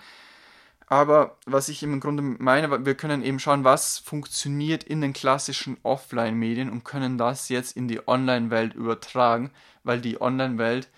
Aber 0.92 1.38
was 1.46 1.70
ich 1.70 1.84
im 1.84 2.00
Grunde 2.00 2.24
meine, 2.24 2.84
wir 2.84 2.96
können 2.96 3.22
eben 3.22 3.40
schauen, 3.40 3.64
was 3.64 4.00
funktioniert 4.00 4.84
in 4.84 5.02
den 5.02 5.14
klassischen 5.14 5.78
Offline-Medien 5.84 6.72
und 6.72 6.84
können 6.84 7.20
das 7.20 7.48
jetzt 7.50 7.78
in 7.78 7.88
die 7.88 8.08
Online-Welt 8.08 8.74
übertragen, 8.74 9.52
weil 9.84 10.02
die 10.02 10.20
Online-Welt 10.20 10.90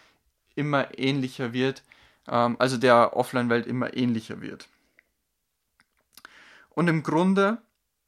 immer 0.56 0.98
ähnlicher 0.98 1.52
wird, 1.52 1.84
ähm, 2.30 2.56
also 2.58 2.78
der 2.78 3.18
Offline-Welt 3.18 3.68
immer 3.68 3.94
ähnlicher 3.94 4.40
wird. 4.40 4.70
Und 6.70 6.88
im 6.88 7.04
Grunde 7.04 7.58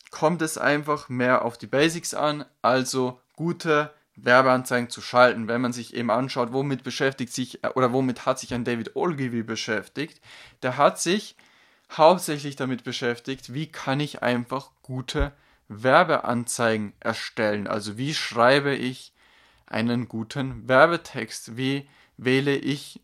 kommt 0.09 0.41
es 0.41 0.57
einfach 0.57 1.09
mehr 1.09 1.43
auf 1.43 1.57
die 1.57 1.67
Basics 1.67 2.13
an, 2.13 2.45
also 2.61 3.19
gute 3.35 3.93
Werbeanzeigen 4.15 4.89
zu 4.89 5.01
schalten. 5.01 5.49
Wenn 5.49 5.59
man 5.59 5.73
sich 5.73 5.93
eben 5.95 6.11
anschaut, 6.11 6.53
womit 6.53 6.83
beschäftigt 6.83 7.33
sich 7.33 7.59
oder 7.75 7.91
womit 7.91 8.25
hat 8.25 8.39
sich 8.39 8.53
ein 8.53 8.63
David 8.63 8.95
Ogilvy 8.95 9.43
beschäftigt, 9.43 10.21
der 10.61 10.77
hat 10.77 11.01
sich 11.01 11.35
hauptsächlich 11.97 12.55
damit 12.55 12.83
beschäftigt, 12.83 13.53
wie 13.53 13.71
kann 13.71 13.99
ich 13.99 14.23
einfach 14.23 14.71
gute 14.81 15.33
Werbeanzeigen 15.67 16.93
erstellen. 16.99 17.67
Also 17.67 17.97
wie 17.97 18.13
schreibe 18.13 18.75
ich 18.75 19.13
einen 19.65 20.07
guten 20.07 20.67
Werbetext? 20.67 21.57
Wie 21.57 21.87
wähle 22.17 22.55
ich 22.55 23.01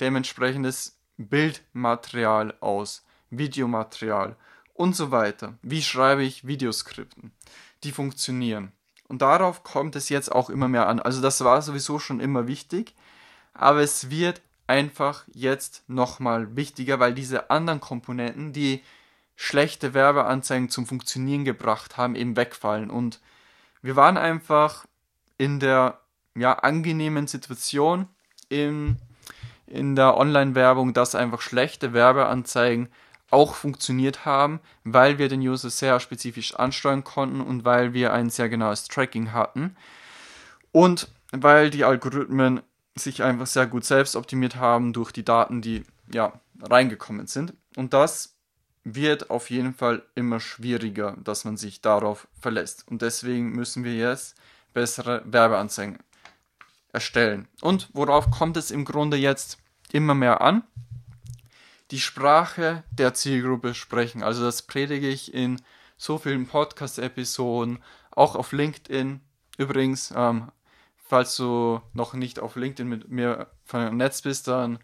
dementsprechendes 0.00 0.98
Bildmaterial 1.16 2.54
aus, 2.60 3.04
Videomaterial 3.30 4.36
und 4.74 4.94
so 4.94 5.10
weiter. 5.10 5.58
Wie 5.62 5.82
schreibe 5.82 6.22
ich 6.22 6.46
Videoskripten, 6.46 7.32
die 7.82 7.92
funktionieren. 7.92 8.72
Und 9.08 9.22
darauf 9.22 9.62
kommt 9.62 9.96
es 9.96 10.08
jetzt 10.08 10.30
auch 10.30 10.50
immer 10.50 10.68
mehr 10.68 10.88
an. 10.88 11.00
Also 11.00 11.22
das 11.22 11.42
war 11.42 11.62
sowieso 11.62 11.98
schon 11.98 12.20
immer 12.20 12.46
wichtig, 12.46 12.94
aber 13.54 13.80
es 13.80 14.10
wird 14.10 14.42
einfach 14.66 15.24
jetzt 15.32 15.84
nochmal 15.88 16.56
wichtiger, 16.56 16.98
weil 16.98 17.14
diese 17.14 17.50
anderen 17.50 17.80
Komponenten, 17.80 18.52
die 18.52 18.82
schlechte 19.36 19.94
Werbeanzeigen 19.94 20.70
zum 20.70 20.86
Funktionieren 20.86 21.44
gebracht 21.44 21.96
haben, 21.96 22.16
eben 22.16 22.36
wegfallen. 22.36 22.90
Und 22.90 23.20
wir 23.82 23.96
waren 23.96 24.16
einfach 24.16 24.86
in 25.38 25.60
der 25.60 26.00
ja, 26.34 26.54
angenehmen 26.54 27.26
Situation 27.26 28.08
in, 28.48 28.96
in 29.66 29.94
der 29.94 30.16
Online-Werbung, 30.16 30.94
dass 30.94 31.14
einfach 31.14 31.40
schlechte 31.40 31.92
Werbeanzeigen 31.92 32.88
auch 33.30 33.54
funktioniert 33.54 34.24
haben, 34.24 34.60
weil 34.84 35.18
wir 35.18 35.28
den 35.28 35.40
User 35.40 35.68
sehr 35.68 36.00
spezifisch 36.00 36.54
ansteuern 36.54 37.04
konnten 37.04 37.40
und 37.40 37.64
weil 37.64 37.92
wir 37.92 38.12
ein 38.12 38.30
sehr 38.30 38.48
genaues 38.48 38.84
Tracking 38.84 39.32
hatten 39.32 39.76
und 40.72 41.08
weil 41.32 41.70
die 41.70 41.84
Algorithmen 41.84 42.62
sich 42.96 43.22
einfach 43.22 43.46
sehr 43.46 43.66
gut 43.66 43.84
selbst 43.84 44.16
optimiert 44.16 44.56
haben 44.56 44.92
durch 44.92 45.12
die 45.12 45.24
Daten, 45.24 45.62
die 45.62 45.84
ja 46.12 46.32
reingekommen 46.62 47.26
sind. 47.26 47.54
Und 47.76 47.92
das 47.92 48.36
wird 48.84 49.30
auf 49.30 49.50
jeden 49.50 49.74
Fall 49.74 50.02
immer 50.14 50.40
schwieriger, 50.40 51.16
dass 51.22 51.44
man 51.44 51.56
sich 51.56 51.80
darauf 51.80 52.28
verlässt. 52.40 52.86
Und 52.88 53.02
deswegen 53.02 53.50
müssen 53.50 53.84
wir 53.84 53.94
jetzt 53.94 54.36
bessere 54.72 55.22
Werbeanzeigen 55.24 55.98
erstellen. 56.92 57.48
Und 57.60 57.88
worauf 57.92 58.30
kommt 58.30 58.56
es 58.56 58.70
im 58.70 58.84
Grunde 58.84 59.16
jetzt 59.16 59.58
immer 59.92 60.14
mehr 60.14 60.40
an? 60.40 60.62
Die 61.90 62.00
Sprache 62.00 62.84
der 62.90 63.14
Zielgruppe 63.14 63.74
sprechen. 63.74 64.22
Also 64.22 64.42
das 64.42 64.62
predige 64.62 65.08
ich 65.08 65.34
in 65.34 65.60
so 65.96 66.18
vielen 66.18 66.46
Podcast-Episoden, 66.46 67.78
auch 68.10 68.34
auf 68.34 68.52
LinkedIn. 68.52 69.20
Übrigens, 69.58 70.12
ähm, 70.16 70.50
falls 71.06 71.36
du 71.36 71.80
noch 71.92 72.14
nicht 72.14 72.38
auf 72.38 72.56
LinkedIn 72.56 72.88
mit 72.88 73.08
mir 73.10 73.48
vernetzt 73.64 74.24
bist, 74.24 74.48
dann 74.48 74.78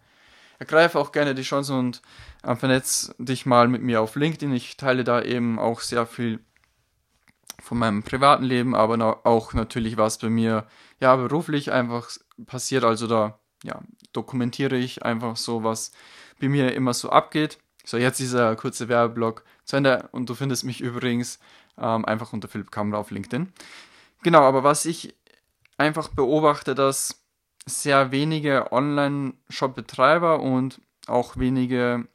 ergreife 0.58 0.98
auch 0.98 1.12
gerne 1.12 1.34
die 1.34 1.42
Chance 1.42 1.74
und 1.76 2.02
äh, 2.44 2.54
vernetz 2.54 3.14
dich 3.18 3.46
mal 3.46 3.68
mit 3.68 3.82
mir 3.82 4.00
auf 4.00 4.14
LinkedIn. 4.14 4.52
Ich 4.54 4.76
teile 4.76 5.04
da 5.04 5.22
eben 5.22 5.58
auch 5.58 5.80
sehr 5.80 6.06
viel 6.06 6.40
von 7.60 7.78
meinem 7.78 8.02
privaten 8.02 8.44
Leben, 8.44 8.74
aber 8.74 9.26
auch 9.26 9.54
natürlich, 9.54 9.96
was 9.96 10.18
bei 10.18 10.30
mir 10.30 10.66
ja 11.00 11.14
beruflich 11.16 11.72
einfach 11.72 12.10
passiert. 12.46 12.84
Also 12.84 13.06
da 13.06 13.38
ja, 13.64 13.80
dokumentiere 14.12 14.76
ich 14.76 15.04
einfach 15.04 15.36
so, 15.36 15.64
was 15.64 15.92
bei 16.40 16.48
mir 16.48 16.74
immer 16.74 16.94
so 16.94 17.10
abgeht. 17.10 17.58
So, 17.84 17.96
jetzt 17.96 18.20
dieser 18.20 18.54
kurze 18.54 18.88
Werbeblock 18.88 19.44
zu 19.64 19.76
Ende 19.76 20.08
und 20.12 20.28
du 20.28 20.34
findest 20.34 20.64
mich 20.64 20.80
übrigens 20.80 21.40
ähm, 21.78 22.04
einfach 22.04 22.32
unter 22.32 22.48
Philipp 22.48 22.70
Kamera 22.70 23.00
auf 23.00 23.10
LinkedIn. 23.10 23.52
Genau, 24.22 24.42
aber 24.42 24.62
was 24.62 24.84
ich 24.84 25.16
einfach 25.78 26.08
beobachte, 26.08 26.74
dass 26.74 27.22
sehr 27.66 28.10
wenige 28.10 28.72
Online-Shop-Betreiber 28.72 30.40
und 30.40 30.80
auch 31.06 31.36
wenige 31.36 32.06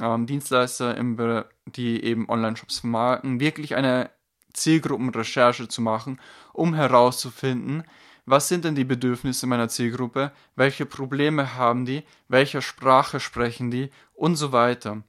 ähm, 0.00 0.26
Dienstleister, 0.26 0.96
im, 0.96 1.44
die 1.66 2.02
eben 2.02 2.28
Online-Shops 2.28 2.80
vermarkten, 2.80 3.40
wirklich 3.40 3.74
eine 3.74 4.10
Zielgruppenrecherche 4.52 5.68
zu 5.68 5.82
machen, 5.82 6.20
um 6.52 6.74
herauszufinden, 6.74 7.84
was 8.26 8.48
sind 8.48 8.64
denn 8.64 8.74
die 8.74 8.84
Bedürfnisse 8.84 9.46
meiner 9.46 9.68
Zielgruppe, 9.68 10.32
welche 10.56 10.86
Probleme 10.86 11.54
haben 11.56 11.84
die, 11.84 12.04
welche 12.28 12.62
Sprache 12.62 13.20
sprechen 13.20 13.70
die 13.70 13.90
und 14.14 14.36
so 14.36 14.52
weiter. 14.52 15.02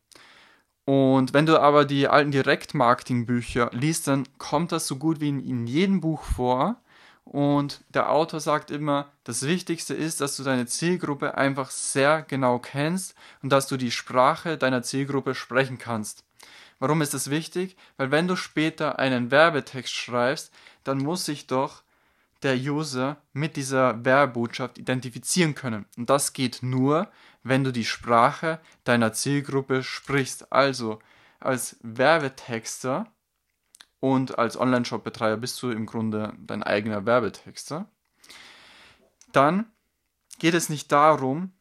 Und 0.86 1.34
wenn 1.34 1.46
du 1.46 1.60
aber 1.60 1.86
die 1.86 2.08
alten 2.08 2.32
Direktmarketing-Bücher 2.32 3.72
liest, 3.74 4.08
dann 4.08 4.28
kommt 4.38 4.72
das 4.72 4.86
so 4.86 4.98
gut 4.98 5.20
wie 5.20 5.30
in 5.30 5.66
jedem 5.66 6.02
Buch 6.02 6.24
vor, 6.24 6.82
und 7.26 7.82
der 7.90 8.12
Autor 8.12 8.40
sagt 8.40 8.72
immer, 8.72 9.12
das 9.24 9.42
Wichtigste 9.42 9.94
ist, 9.94 10.22
dass 10.22 10.38
du 10.38 10.44
deine 10.44 10.68
Zielgruppe 10.68 11.38
einfach 11.38 11.72
sehr 11.72 12.22
genau 12.22 12.60
kennst 12.60 13.16
und 13.42 13.50
dass 13.50 13.68
du 13.68 13.78
die 13.78 13.92
Sprache 13.92 14.58
deiner 14.58 14.84
Zielgruppe 14.84 15.36
sprechen 15.36 15.78
kannst. 15.78 16.24
Warum 16.80 17.02
ist 17.02 17.14
das 17.14 17.30
wichtig? 17.30 17.76
Weil 17.98 18.12
wenn 18.12 18.28
du 18.28 18.36
später 18.36 19.00
einen 19.00 19.32
Werbetext 19.32 19.94
schreibst, 19.94 20.54
dann 20.84 21.00
muss 21.00 21.26
sich 21.26 21.48
doch 21.48 21.84
der 22.44 22.56
User 22.56 23.18
mit 23.34 23.56
dieser 23.56 24.06
Werbebotschaft 24.06 24.78
identifizieren 24.78 25.56
können. 25.56 25.86
Und 25.98 26.10
das 26.10 26.34
geht 26.34 26.60
nur, 26.62 27.10
wenn 27.44 27.64
du 27.64 27.72
die 27.72 27.86
Sprache 27.86 28.60
deiner 28.84 29.14
Zielgruppe 29.14 29.84
sprichst. 29.84 30.52
Also 30.52 31.00
als 31.40 31.78
Werbetexter 31.82 33.08
und 34.06 34.38
als 34.38 34.56
Online-Shop-Betreiber 34.56 35.38
bist 35.38 35.60
du 35.64 35.72
im 35.72 35.88
Grunde 35.88 36.34
dein 36.38 36.62
eigener 36.62 37.08
Werbetexter. 37.08 37.90
Dann 39.32 39.66
geht 40.38 40.54
es 40.54 40.70
nicht 40.70 40.92
darum, 40.92 41.54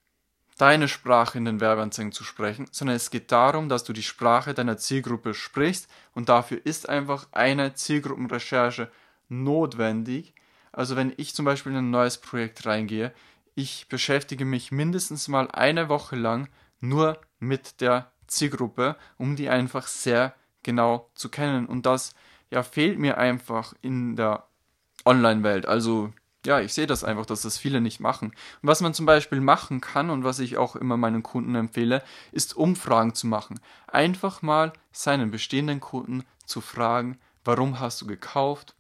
deine 0.59 0.89
Sprache 0.89 1.39
in 1.39 1.47
den 1.47 1.61
Werbeanzeigen 1.61 2.13
zu 2.13 2.23
sprechen, 2.23 2.67
sondern 2.71 2.97
es 2.97 3.09
geht 3.09 3.33
darum, 3.33 3.71
dass 3.71 3.85
du 3.85 3.95
die 3.95 4.03
Sprache 4.03 4.53
deiner 4.53 4.77
Zielgruppe 4.77 5.33
sprichst 5.33 5.89
und 6.13 6.29
dafür 6.29 6.61
ist 6.65 6.87
einfach 6.87 7.29
eine 7.33 7.73
Zielgruppenrecherche 7.73 8.91
notwendig. 9.31 10.35
Also 10.71 10.97
wenn 10.97 11.15
ich 11.17 11.35
zum 11.35 11.47
Beispiel 11.47 11.73
in 11.73 11.79
ein 11.79 11.91
neues 11.91 12.19
Projekt 12.19 12.67
reingehe, 12.67 13.15
ich 13.55 13.89
beschäftige 13.89 14.45
mich 14.45 14.71
mindestens 14.71 15.29
mal 15.29 15.51
eine 15.51 15.89
Woche 15.89 16.17
lang 16.17 16.51
nur 16.79 17.19
mit 17.39 17.81
der 17.81 18.13
Zielgruppe, 18.27 18.97
um 19.17 19.35
die 19.35 19.49
einfach 19.49 19.87
sehr 19.87 20.35
genau 20.63 21.09
zu 21.15 21.31
kennen 21.31 21.65
und 21.65 21.87
das 21.87 22.15
ja, 22.55 22.63
fehlt 22.63 23.01
mir 23.01 23.19
einfach 23.19 23.75
in 23.83 24.15
der 24.15 24.45
Online-Welt. 25.05 25.67
Also 25.67 26.13
ja, 26.47 26.61
ich 26.61 26.73
sehe 26.73 26.87
das 26.87 27.03
einfach, 27.03 27.27
dass 27.27 27.43
das 27.43 27.59
viele 27.59 27.81
nicht 27.81 27.99
machen. 27.99 28.29
Und 28.29 28.69
was 28.69 28.81
man 28.81 28.95
zum 28.95 29.07
Beispiel 29.07 29.41
machen 29.41 29.81
kann 29.81 30.09
und 30.09 30.23
was 30.23 30.39
ich 30.39 30.57
auch 30.57 30.77
immer 30.77 30.97
meinen 30.97 31.25
Kunden 31.25 31.57
empfehle, 31.57 32.01
ist 32.31 32.57
Umfragen 32.57 33.13
zu 33.13 33.27
machen. 33.27 33.59
Einfach 33.89 34.41
mal 34.41 34.73
seinen 34.93 35.33
bestehenden 35.33 35.81
Kunden 35.81 36.23
zu 36.47 36.61
fragen, 36.61 37.19
warum 37.45 37.81
hast 37.81 38.01
du 38.03 38.07
gekauft 38.07 38.77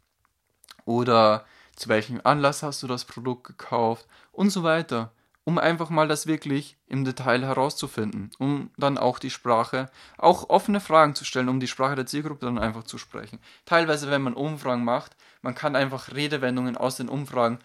oder 0.84 1.44
zu 1.74 1.88
welchem 1.88 2.20
Anlass 2.22 2.62
hast 2.62 2.80
du 2.84 2.86
das 2.86 3.04
Produkt 3.04 3.42
gekauft 3.42 4.06
und 4.30 4.50
so 4.50 4.62
weiter 4.62 5.10
um 5.44 5.58
einfach 5.58 5.90
mal 5.90 6.08
das 6.08 6.26
wirklich 6.26 6.76
im 6.86 7.04
Detail 7.04 7.42
herauszufinden, 7.42 8.30
um 8.38 8.70
dann 8.78 8.96
auch 8.96 9.18
die 9.18 9.30
Sprache, 9.30 9.90
auch 10.16 10.48
offene 10.48 10.80
Fragen 10.80 11.14
zu 11.14 11.24
stellen, 11.24 11.50
um 11.50 11.60
die 11.60 11.68
Sprache 11.68 11.96
der 11.96 12.06
Zielgruppe 12.06 12.46
dann 12.46 12.58
einfach 12.58 12.84
zu 12.84 12.96
sprechen. 12.96 13.38
Teilweise, 13.66 14.10
wenn 14.10 14.22
man 14.22 14.34
Umfragen 14.34 14.84
macht, 14.84 15.16
man 15.42 15.54
kann 15.54 15.76
einfach 15.76 16.14
Redewendungen 16.14 16.76
aus 16.76 16.96
den 16.96 17.10
Umfragen 17.10 17.58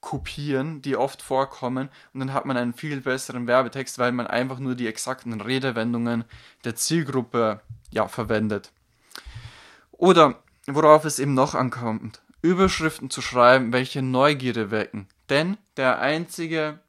kopieren, 0.00 0.82
die 0.82 0.96
oft 0.96 1.22
vorkommen, 1.22 1.88
und 2.12 2.20
dann 2.20 2.32
hat 2.34 2.44
man 2.44 2.56
einen 2.56 2.74
viel 2.74 3.00
besseren 3.00 3.46
Werbetext, 3.46 3.98
weil 3.98 4.12
man 4.12 4.26
einfach 4.26 4.58
nur 4.58 4.74
die 4.74 4.86
exakten 4.86 5.40
Redewendungen 5.40 6.24
der 6.64 6.76
Zielgruppe 6.76 7.60
ja, 7.90 8.06
verwendet. 8.06 8.70
Oder 9.92 10.42
worauf 10.66 11.04
es 11.04 11.18
eben 11.18 11.34
noch 11.34 11.54
ankommt, 11.54 12.20
Überschriften 12.42 13.08
zu 13.08 13.22
schreiben, 13.22 13.72
welche 13.72 14.02
Neugierde 14.02 14.70
wecken. 14.70 15.08
Denn 15.30 15.56
der 15.78 16.00
einzige 16.00 16.80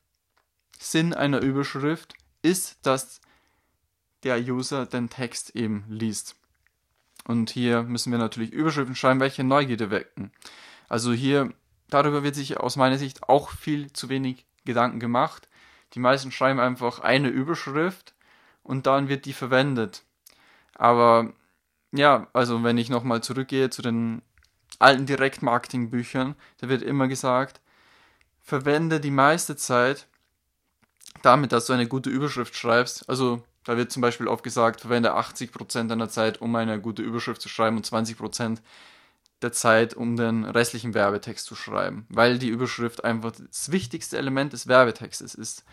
Sinn 0.86 1.16
einer 1.16 1.42
Überschrift 1.42 2.14
ist, 2.44 2.86
dass 2.86 3.20
der 4.24 4.40
User 4.40 4.86
den 4.86 5.10
Text 5.10 5.56
eben 5.56 5.84
liest. 5.90 6.36
Und 7.28 7.50
hier 7.50 7.82
müssen 7.82 8.12
wir 8.12 8.20
natürlich 8.20 8.52
Überschriften 8.52 8.96
schreiben, 8.96 9.20
welche 9.20 9.44
Neugierde 9.44 9.90
wecken. 9.90 10.32
Also 10.88 11.12
hier, 11.12 11.52
darüber 11.90 12.22
wird 12.22 12.36
sich 12.36 12.58
aus 12.58 12.76
meiner 12.76 13.00
Sicht 13.00 13.24
auch 13.24 13.50
viel 13.50 13.92
zu 13.94 14.10
wenig 14.10 14.46
Gedanken 14.64 15.00
gemacht. 15.00 15.50
Die 15.94 16.00
meisten 16.00 16.32
schreiben 16.32 16.60
einfach 16.60 17.00
eine 17.00 17.30
Überschrift 17.30 18.14
und 18.62 18.86
dann 18.86 19.10
wird 19.10 19.26
die 19.26 19.34
verwendet. 19.34 20.04
Aber 20.76 21.34
ja, 21.92 22.28
also 22.34 22.64
wenn 22.64 22.78
ich 22.78 22.90
nochmal 22.90 23.24
zurückgehe 23.24 23.72
zu 23.72 23.82
den 23.82 24.22
alten 24.78 25.08
Direktmarketing-Büchern, 25.08 26.36
da 26.60 26.70
wird 26.70 26.84
immer 26.84 27.08
gesagt, 27.08 27.60
verwende 28.40 29.00
die 29.00 29.12
meiste 29.12 29.56
Zeit 29.56 30.08
damit, 31.26 31.52
dass 31.52 31.66
du 31.66 31.74
eine 31.74 31.88
gute 31.88 32.10
Überschrift 32.10 32.56
schreibst, 32.56 33.10
also 33.10 33.44
da 33.66 33.78
wird 33.78 33.92
zum 33.92 34.02
Beispiel 34.02 34.28
oft 34.28 34.44
gesagt, 34.44 34.82
verwende 34.82 35.16
80% 35.16 35.88
deiner 35.88 36.08
Zeit, 36.08 36.40
um 36.40 36.56
eine 36.56 36.80
gute 36.80 37.02
Überschrift 37.02 37.42
zu 37.42 37.50
schreiben 37.50 37.78
und 37.78 37.86
20% 37.86 38.60
der 39.42 39.52
Zeit, 39.52 39.96
um 39.96 40.16
den 40.16 40.46
restlichen 40.46 40.94
Werbetext 40.94 41.46
zu 41.46 41.56
schreiben, 41.56 42.06
weil 42.10 42.38
die 42.38 42.48
Überschrift 42.48 43.04
einfach 43.04 43.32
das 43.32 43.72
wichtigste 43.72 44.18
Element 44.18 44.54
des 44.54 44.68
Werbetextes 44.68 45.36
ist. 45.36 45.66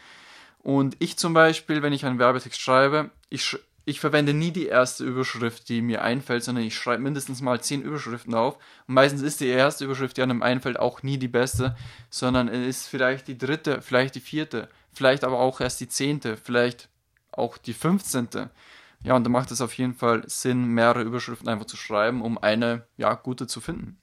Und 0.59 0.97
ich 1.01 1.17
zum 1.17 1.35
Beispiel, 1.35 1.83
wenn 1.83 1.93
ich 1.93 2.05
einen 2.05 2.19
Werbetext 2.19 2.61
schreibe, 2.61 3.11
ich, 3.29 3.59
ich 3.85 4.01
verwende 4.01 4.33
nie 4.33 4.53
die 4.53 4.67
erste 4.67 5.05
Überschrift, 5.05 5.69
die 5.69 5.83
mir 5.83 6.03
einfällt, 6.03 6.45
sondern 6.45 6.65
ich 6.65 6.77
schreibe 6.77 7.03
mindestens 7.03 7.41
mal 7.41 7.61
zehn 7.61 7.83
Überschriften 7.83 8.35
auf. 8.35 8.57
Und 8.87 8.95
meistens 8.95 9.23
ist 9.23 9.41
die 9.41 9.49
erste 9.49 9.85
Überschrift, 9.85 10.17
die 10.17 10.23
einem 10.23 10.43
einfällt, 10.43 10.79
auch 10.79 11.03
nie 11.03 11.19
die 11.19 11.29
beste, 11.29 11.77
sondern 12.11 12.49
es 12.49 12.67
ist 12.67 12.87
vielleicht 12.89 13.29
die 13.29 13.39
dritte, 13.39 13.83
vielleicht 13.83 14.15
die 14.15 14.21
vierte, 14.21 14.69
vielleicht 14.93 15.25
aber 15.25 15.39
auch 15.39 15.61
erst 15.61 15.81
die 15.81 15.89
zehnte, 15.89 16.37
vielleicht 16.37 16.89
auch 17.31 17.59
die 17.59 17.75
fünfzehnte. 17.75 18.51
Ja, 19.05 19.17
und 19.17 19.25
da 19.25 19.31
macht 19.31 19.51
es 19.51 19.61
auf 19.61 19.73
jeden 19.75 19.95
Fall 19.95 20.23
Sinn, 20.29 20.67
mehrere 20.67 21.03
Überschriften 21.03 21.49
einfach 21.49 21.67
zu 21.67 21.77
schreiben, 21.77 22.23
um 22.23 22.39
eine, 22.39 22.87
ja, 22.97 23.15
gute 23.15 23.47
zu 23.47 23.61
finden. 23.61 23.99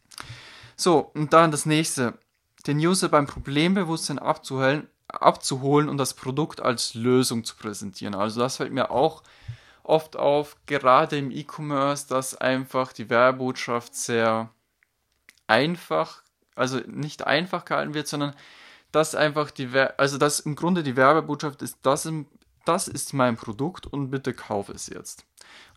So, 0.76 1.12
und 1.14 1.34
dann 1.34 1.52
das 1.52 1.66
nächste. 1.66 2.18
Den 2.68 2.78
User 2.78 3.08
beim 3.08 3.26
Problembewusstsein 3.26 4.20
abzuholen, 4.20 4.90
abzuholen 5.08 5.88
und 5.88 5.98
das 5.98 6.14
Produkt 6.14 6.62
als 6.62 6.94
Lösung 6.94 7.46
zu 7.46 7.56
präsentieren. 7.56 8.14
Also 8.14 8.42
das 8.42 8.58
fällt 8.58 8.74
mir 8.74 8.92
auch 8.92 9.24
oft 9.84 10.18
auf, 10.18 10.58
gerade 10.66 11.18
im 11.18 11.32
E-Commerce, 11.32 12.08
dass 12.10 12.36
einfach 12.36 12.92
die 12.92 13.10
Werbebotschaft 13.10 13.96
sehr 13.96 14.50
einfach, 15.48 16.22
also 16.56 16.80
nicht 16.86 17.26
einfach 17.26 17.64
gehalten 17.64 17.94
wird, 17.94 18.08
sondern 18.10 18.36
dass 18.92 19.16
einfach 19.16 19.52
die, 19.52 19.70
also 19.98 20.18
dass 20.18 20.40
im 20.40 20.56
Grunde 20.56 20.84
die 20.84 20.96
Werbebotschaft 20.96 21.62
ist, 21.62 21.78
das, 21.84 22.06
im, 22.06 22.28
das 22.66 22.88
ist 22.88 23.14
mein 23.14 23.36
Produkt 23.36 23.88
und 23.88 24.10
bitte 24.10 24.34
kauf 24.34 24.70
es 24.70 24.88
jetzt. 24.88 25.26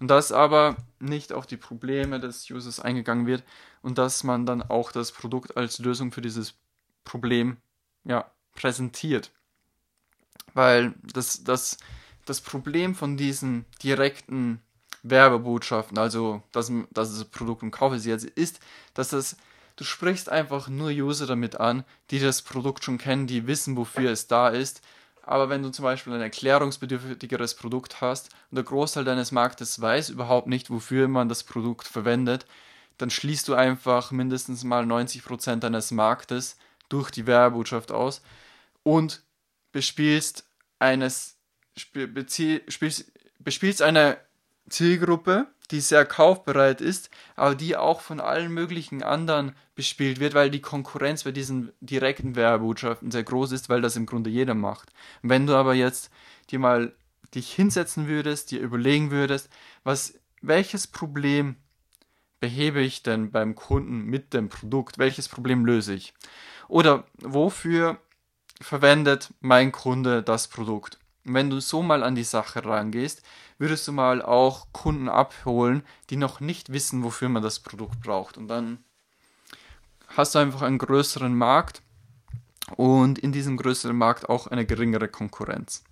Und 0.01 0.09
dass 0.09 0.33
aber 0.33 0.77
nicht 0.99 1.33
auf 1.33 1.47
die 1.47 1.57
Probleme 1.57 2.21
des 2.21 2.51
Users 2.51 2.81
eingegangen 2.81 3.27
wird 3.27 3.45
und 3.83 3.99
dass 3.99 4.25
man 4.25 4.47
dann 4.47 4.63
auch 4.63 4.93
das 4.93 5.13
Produkt 5.13 5.57
als 5.57 5.79
Lösung 5.79 6.13
für 6.13 6.23
dieses 6.23 6.55
Problem 7.05 7.57
ja, 8.05 8.31
präsentiert. 8.55 9.31
Weil 10.55 10.95
das, 11.03 11.45
das, 11.45 11.79
das 12.25 12.41
Problem 12.41 12.95
von 12.95 13.17
diesen 13.17 13.65
direkten 13.83 14.61
Werbebotschaften, 15.03 15.99
also 15.99 16.43
dass, 16.53 16.71
dass 16.91 17.13
das 17.13 17.25
Produkt 17.25 17.63
und 17.63 17.71
kaufe 17.71 17.99
sie 17.99 18.11
jetzt, 18.11 18.25
ist, 18.25 18.61
dass 18.95 19.09
das, 19.09 19.37
du 19.83 19.87
sprichst 19.87 20.29
einfach 20.29 20.69
nur 20.69 20.91
User 20.91 21.27
damit 21.27 21.59
an, 21.59 21.83
die 22.13 22.21
das 22.21 22.43
Produkt 22.43 22.85
schon 22.85 22.99
kennen, 22.99 23.27
die 23.27 23.49
wissen, 23.49 23.77
wofür 23.77 24.13
es 24.13 24.29
da 24.29 24.49
ist. 24.49 24.81
Aber 25.23 25.49
wenn 25.49 25.65
du 25.65 25.71
zum 25.71 25.83
Beispiel 25.83 26.13
ein 26.13 26.21
erklärungsbedürftigeres 26.21 27.57
Produkt 27.57 28.01
hast 28.01 28.31
und 28.51 28.55
der 28.57 28.65
Großteil 28.65 29.03
deines 29.03 29.33
Marktes 29.33 29.81
weiß 29.81 30.11
überhaupt 30.11 30.47
nicht, 30.47 30.71
wofür 30.71 31.09
man 31.09 31.29
das 31.29 31.43
Produkt 31.43 31.89
verwendet, 31.89 32.47
dann 32.97 33.11
schließt 33.11 33.49
du 33.49 33.55
einfach 33.55 34.13
mindestens 34.13 34.63
mal 34.63 34.85
90% 34.85 35.57
deines 35.57 35.91
Marktes 35.91 36.57
durch 36.89 37.11
die 37.11 37.27
Werbebotschaft 37.27 37.91
aus 37.91 38.23
und 38.85 39.25
bespielst 39.73 40.47
eines 40.79 41.39
bespielst, 43.41 43.83
eine 43.83 44.19
Zielgruppe, 44.69 45.47
die 45.71 45.81
sehr 45.81 46.05
kaufbereit 46.05 46.81
ist, 46.81 47.11
aber 47.35 47.55
die 47.55 47.77
auch 47.77 48.01
von 48.01 48.21
allen 48.21 48.53
möglichen 48.53 49.03
anderen 49.03 49.57
bespielt 49.75 50.21
wird, 50.21 50.35
weil 50.35 50.51
die 50.51 50.61
Konkurrenz 50.61 51.25
bei 51.25 51.33
diesen 51.33 51.73
direkten 51.81 52.37
Werbotschaften 52.37 53.11
sehr 53.11 53.25
groß 53.25 53.53
ist, 53.53 53.69
weil 53.69 53.81
das 53.81 53.97
im 53.97 54.07
Grunde 54.07 54.31
jeder 54.31 54.55
macht. 54.55 54.91
Wenn 55.23 55.47
du 55.47 55.55
aber 55.55 55.75
jetzt 55.75 56.11
dir 56.51 56.59
mal 56.59 56.95
dich 57.35 57.53
hinsetzen 57.53 58.07
würdest, 58.07 58.51
dir 58.51 58.61
überlegen 58.61 59.11
würdest, 59.11 59.49
was, 59.85 60.15
welches 60.43 60.87
Problem 60.87 61.57
behebe 62.41 62.81
ich 62.81 63.03
denn 63.03 63.31
beim 63.31 63.55
Kunden 63.55 64.05
mit 64.05 64.35
dem 64.35 64.49
Produkt? 64.49 64.99
Welches 64.99 65.29
Problem 65.29 65.65
löse 65.65 65.95
ich? 65.95 66.13
Oder 66.69 67.05
wofür 67.19 67.99
verwendet 68.61 69.33
mein 69.41 69.73
Kunde 69.73 70.23
das 70.23 70.49
Produkt? 70.49 70.99
Wenn 71.25 71.51
du 71.51 71.61
so 71.61 71.83
mal 71.83 72.03
an 72.03 72.15
die 72.15 72.25
Sache 72.25 72.65
rangehst, 72.65 73.23
würdest 73.59 73.87
du 73.87 73.93
mal 73.93 74.23
auch 74.23 74.67
Kunden 74.73 75.09
abholen, 75.09 75.83
die 76.11 76.17
noch 76.17 76.41
nicht 76.41 76.73
wissen, 76.73 77.03
wofür 77.05 77.29
man 77.29 77.43
das 77.43 77.61
Produkt 77.61 78.01
braucht. 78.01 78.37
Und 78.37 78.49
dann 78.49 78.79
hast 80.09 80.35
du 80.35 80.39
einfach 80.39 80.63
einen 80.63 80.79
größeren 80.79 81.35
Markt 81.35 81.83
und 82.77 83.19
in 83.19 83.33
diesem 83.33 83.57
größeren 83.57 83.97
Markt 83.97 84.29
auch 84.29 84.47
eine 84.47 84.67
geringere 84.67 85.09
Konkurrenz. 85.09 85.85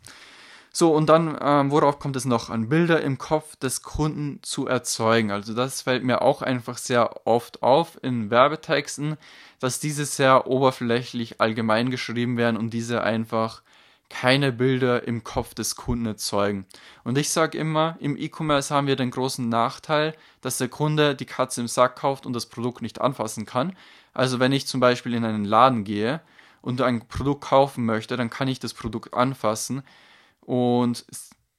So, 0.72 0.94
und 0.94 1.08
dann, 1.08 1.36
ähm, 1.40 1.72
worauf 1.72 1.98
kommt 1.98 2.14
es 2.14 2.24
noch 2.24 2.48
an? 2.48 2.68
Bilder 2.68 3.00
im 3.02 3.18
Kopf 3.18 3.56
des 3.56 3.82
Kunden 3.82 4.38
zu 4.42 4.68
erzeugen. 4.68 5.32
Also 5.32 5.52
das 5.52 5.82
fällt 5.82 6.04
mir 6.04 6.22
auch 6.22 6.42
einfach 6.42 6.78
sehr 6.78 7.26
oft 7.26 7.62
auf 7.64 7.98
in 8.02 8.30
Werbetexten, 8.30 9.16
dass 9.58 9.80
diese 9.80 10.04
sehr 10.04 10.46
oberflächlich 10.46 11.40
allgemein 11.40 11.90
geschrieben 11.90 12.36
werden 12.36 12.56
und 12.56 12.70
diese 12.70 13.02
einfach 13.02 13.62
keine 14.10 14.52
Bilder 14.52 15.06
im 15.06 15.24
Kopf 15.24 15.54
des 15.54 15.76
Kunden 15.76 16.04
erzeugen. 16.04 16.66
Und 17.04 17.16
ich 17.16 17.30
sage 17.30 17.56
immer, 17.56 17.96
im 18.00 18.16
E-Commerce 18.18 18.74
haben 18.74 18.86
wir 18.88 18.96
den 18.96 19.10
großen 19.10 19.48
Nachteil, 19.48 20.14
dass 20.42 20.58
der 20.58 20.68
Kunde 20.68 21.14
die 21.14 21.24
Katze 21.24 21.62
im 21.62 21.68
Sack 21.68 21.96
kauft 21.96 22.26
und 22.26 22.34
das 22.34 22.46
Produkt 22.46 22.82
nicht 22.82 23.00
anfassen 23.00 23.46
kann. 23.46 23.74
Also 24.12 24.40
wenn 24.40 24.52
ich 24.52 24.66
zum 24.66 24.80
Beispiel 24.80 25.14
in 25.14 25.24
einen 25.24 25.44
Laden 25.44 25.84
gehe 25.84 26.20
und 26.60 26.82
ein 26.82 27.06
Produkt 27.06 27.44
kaufen 27.44 27.86
möchte, 27.86 28.16
dann 28.16 28.28
kann 28.28 28.48
ich 28.48 28.58
das 28.58 28.74
Produkt 28.74 29.14
anfassen 29.14 29.82
und 30.40 31.06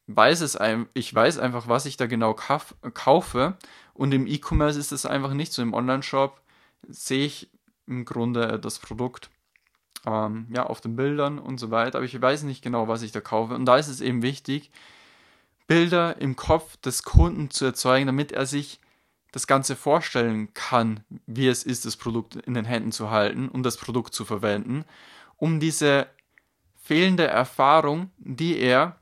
weiß 0.07 0.41
es, 0.41 0.59
ich 0.93 1.15
weiß 1.15 1.39
einfach, 1.39 1.69
was 1.69 1.85
ich 1.85 1.95
da 1.95 2.05
genau 2.05 2.33
kaufe. 2.33 3.57
Und 3.93 4.13
im 4.13 4.27
E-Commerce 4.27 4.77
ist 4.77 4.91
es 4.91 5.05
einfach 5.05 5.33
nicht 5.33 5.53
so. 5.53 5.61
Im 5.61 5.73
Online-Shop 5.73 6.41
sehe 6.87 7.25
ich 7.25 7.49
im 7.87 8.03
Grunde 8.03 8.59
das 8.59 8.79
Produkt 8.79 9.29
ähm, 10.05 10.47
ja, 10.53 10.65
auf 10.65 10.81
den 10.81 10.95
Bildern 10.95 11.39
und 11.39 11.59
so 11.59 11.71
weiter, 11.71 11.97
aber 11.97 12.05
ich 12.05 12.19
weiß 12.19 12.43
nicht 12.43 12.63
genau, 12.63 12.87
was 12.87 13.01
ich 13.01 13.11
da 13.11 13.21
kaufe. 13.21 13.53
Und 13.53 13.65
da 13.65 13.77
ist 13.77 13.87
es 13.87 14.01
eben 14.01 14.21
wichtig, 14.21 14.71
Bilder 15.67 16.17
im 16.19 16.35
Kopf 16.35 16.77
des 16.77 17.03
Kunden 17.03 17.49
zu 17.49 17.65
erzeugen, 17.65 18.07
damit 18.07 18.31
er 18.31 18.45
sich 18.45 18.79
das 19.31 19.47
Ganze 19.47 19.75
vorstellen 19.75 20.53
kann, 20.53 21.01
wie 21.25 21.47
es 21.47 21.63
ist, 21.63 21.85
das 21.85 21.95
Produkt 21.95 22.35
in 22.35 22.53
den 22.53 22.65
Händen 22.65 22.91
zu 22.91 23.09
halten 23.09 23.47
und 23.47 23.63
das 23.63 23.77
Produkt 23.77 24.13
zu 24.13 24.25
verwenden, 24.25 24.83
um 25.37 25.59
diese 25.59 26.07
fehlende 26.75 27.27
Erfahrung, 27.27 28.11
die 28.17 28.57
er 28.57 28.97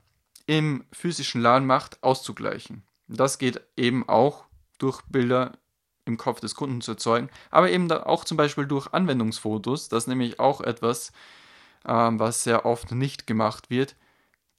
im 0.46 0.84
physischen 0.92 1.40
Laden 1.40 1.66
macht, 1.66 2.02
auszugleichen. 2.02 2.84
Das 3.08 3.38
geht 3.38 3.60
eben 3.76 4.08
auch 4.08 4.44
durch 4.78 5.02
Bilder 5.02 5.52
im 6.10 6.18
Kopf 6.18 6.40
des 6.40 6.54
Kunden 6.54 6.80
zu 6.80 6.92
erzeugen, 6.92 7.30
aber 7.50 7.70
eben 7.70 7.90
auch 7.90 8.24
zum 8.24 8.36
Beispiel 8.36 8.66
durch 8.66 8.92
Anwendungsfotos. 8.92 9.88
Das 9.88 10.04
ist 10.04 10.08
nämlich 10.08 10.38
auch 10.40 10.60
etwas, 10.60 11.12
ähm, 11.86 12.18
was 12.18 12.44
sehr 12.44 12.66
oft 12.66 12.92
nicht 12.92 13.26
gemacht 13.26 13.70
wird, 13.70 13.96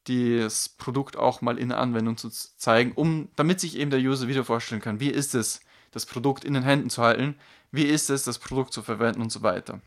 das 0.06 0.70
Produkt 0.70 1.18
auch 1.18 1.42
mal 1.42 1.58
in 1.58 1.70
der 1.70 1.78
Anwendung 1.78 2.18
zu 2.18 2.30
zeigen, 2.30 2.94
um, 2.94 3.30
damit 3.36 3.60
sich 3.60 3.78
eben 3.78 3.92
der 3.92 4.00
User 4.00 4.28
wieder 4.28 4.44
vorstellen 4.44 4.82
kann, 4.82 5.00
wie 5.00 5.10
ist 5.10 5.36
es, 5.36 5.62
das 5.92 6.06
Produkt 6.06 6.44
in 6.44 6.54
den 6.54 6.64
Händen 6.64 6.90
zu 6.90 7.02
halten, 7.02 7.36
wie 7.72 7.84
ist 7.84 8.10
es, 8.10 8.24
das 8.24 8.40
Produkt 8.40 8.74
zu 8.74 8.82
verwenden 8.82 9.22
und 9.22 9.32
so 9.32 9.44
weiter. 9.44 9.82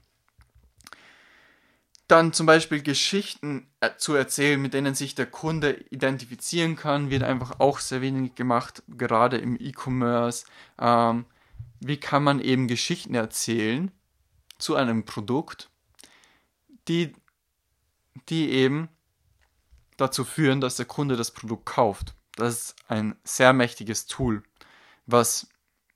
Dann 2.06 2.34
zum 2.34 2.44
Beispiel 2.44 2.82
Geschichten 2.82 3.66
äh, 3.80 3.90
zu 3.96 4.14
erzählen, 4.14 4.60
mit 4.60 4.74
denen 4.74 4.94
sich 4.94 5.14
der 5.14 5.24
Kunde 5.24 5.72
identifizieren 5.88 6.76
kann, 6.76 7.08
wird 7.08 7.22
einfach 7.22 7.60
auch 7.60 7.78
sehr 7.78 8.02
wenig 8.02 8.34
gemacht, 8.34 8.82
gerade 8.88 9.38
im 9.38 9.56
E-Commerce. 9.58 10.44
Ähm, 10.78 11.24
wie 11.86 11.98
kann 11.98 12.22
man 12.22 12.40
eben 12.40 12.66
Geschichten 12.66 13.14
erzählen 13.14 13.90
zu 14.56 14.74
einem 14.74 15.04
Produkt, 15.04 15.70
die, 16.88 17.14
die 18.30 18.50
eben 18.50 18.88
dazu 19.98 20.24
führen, 20.24 20.62
dass 20.62 20.76
der 20.76 20.86
Kunde 20.86 21.16
das 21.16 21.30
Produkt 21.32 21.66
kauft. 21.66 22.14
Das 22.36 22.54
ist 22.54 22.76
ein 22.88 23.16
sehr 23.22 23.52
mächtiges 23.52 24.06
Tool, 24.06 24.42
was 25.04 25.46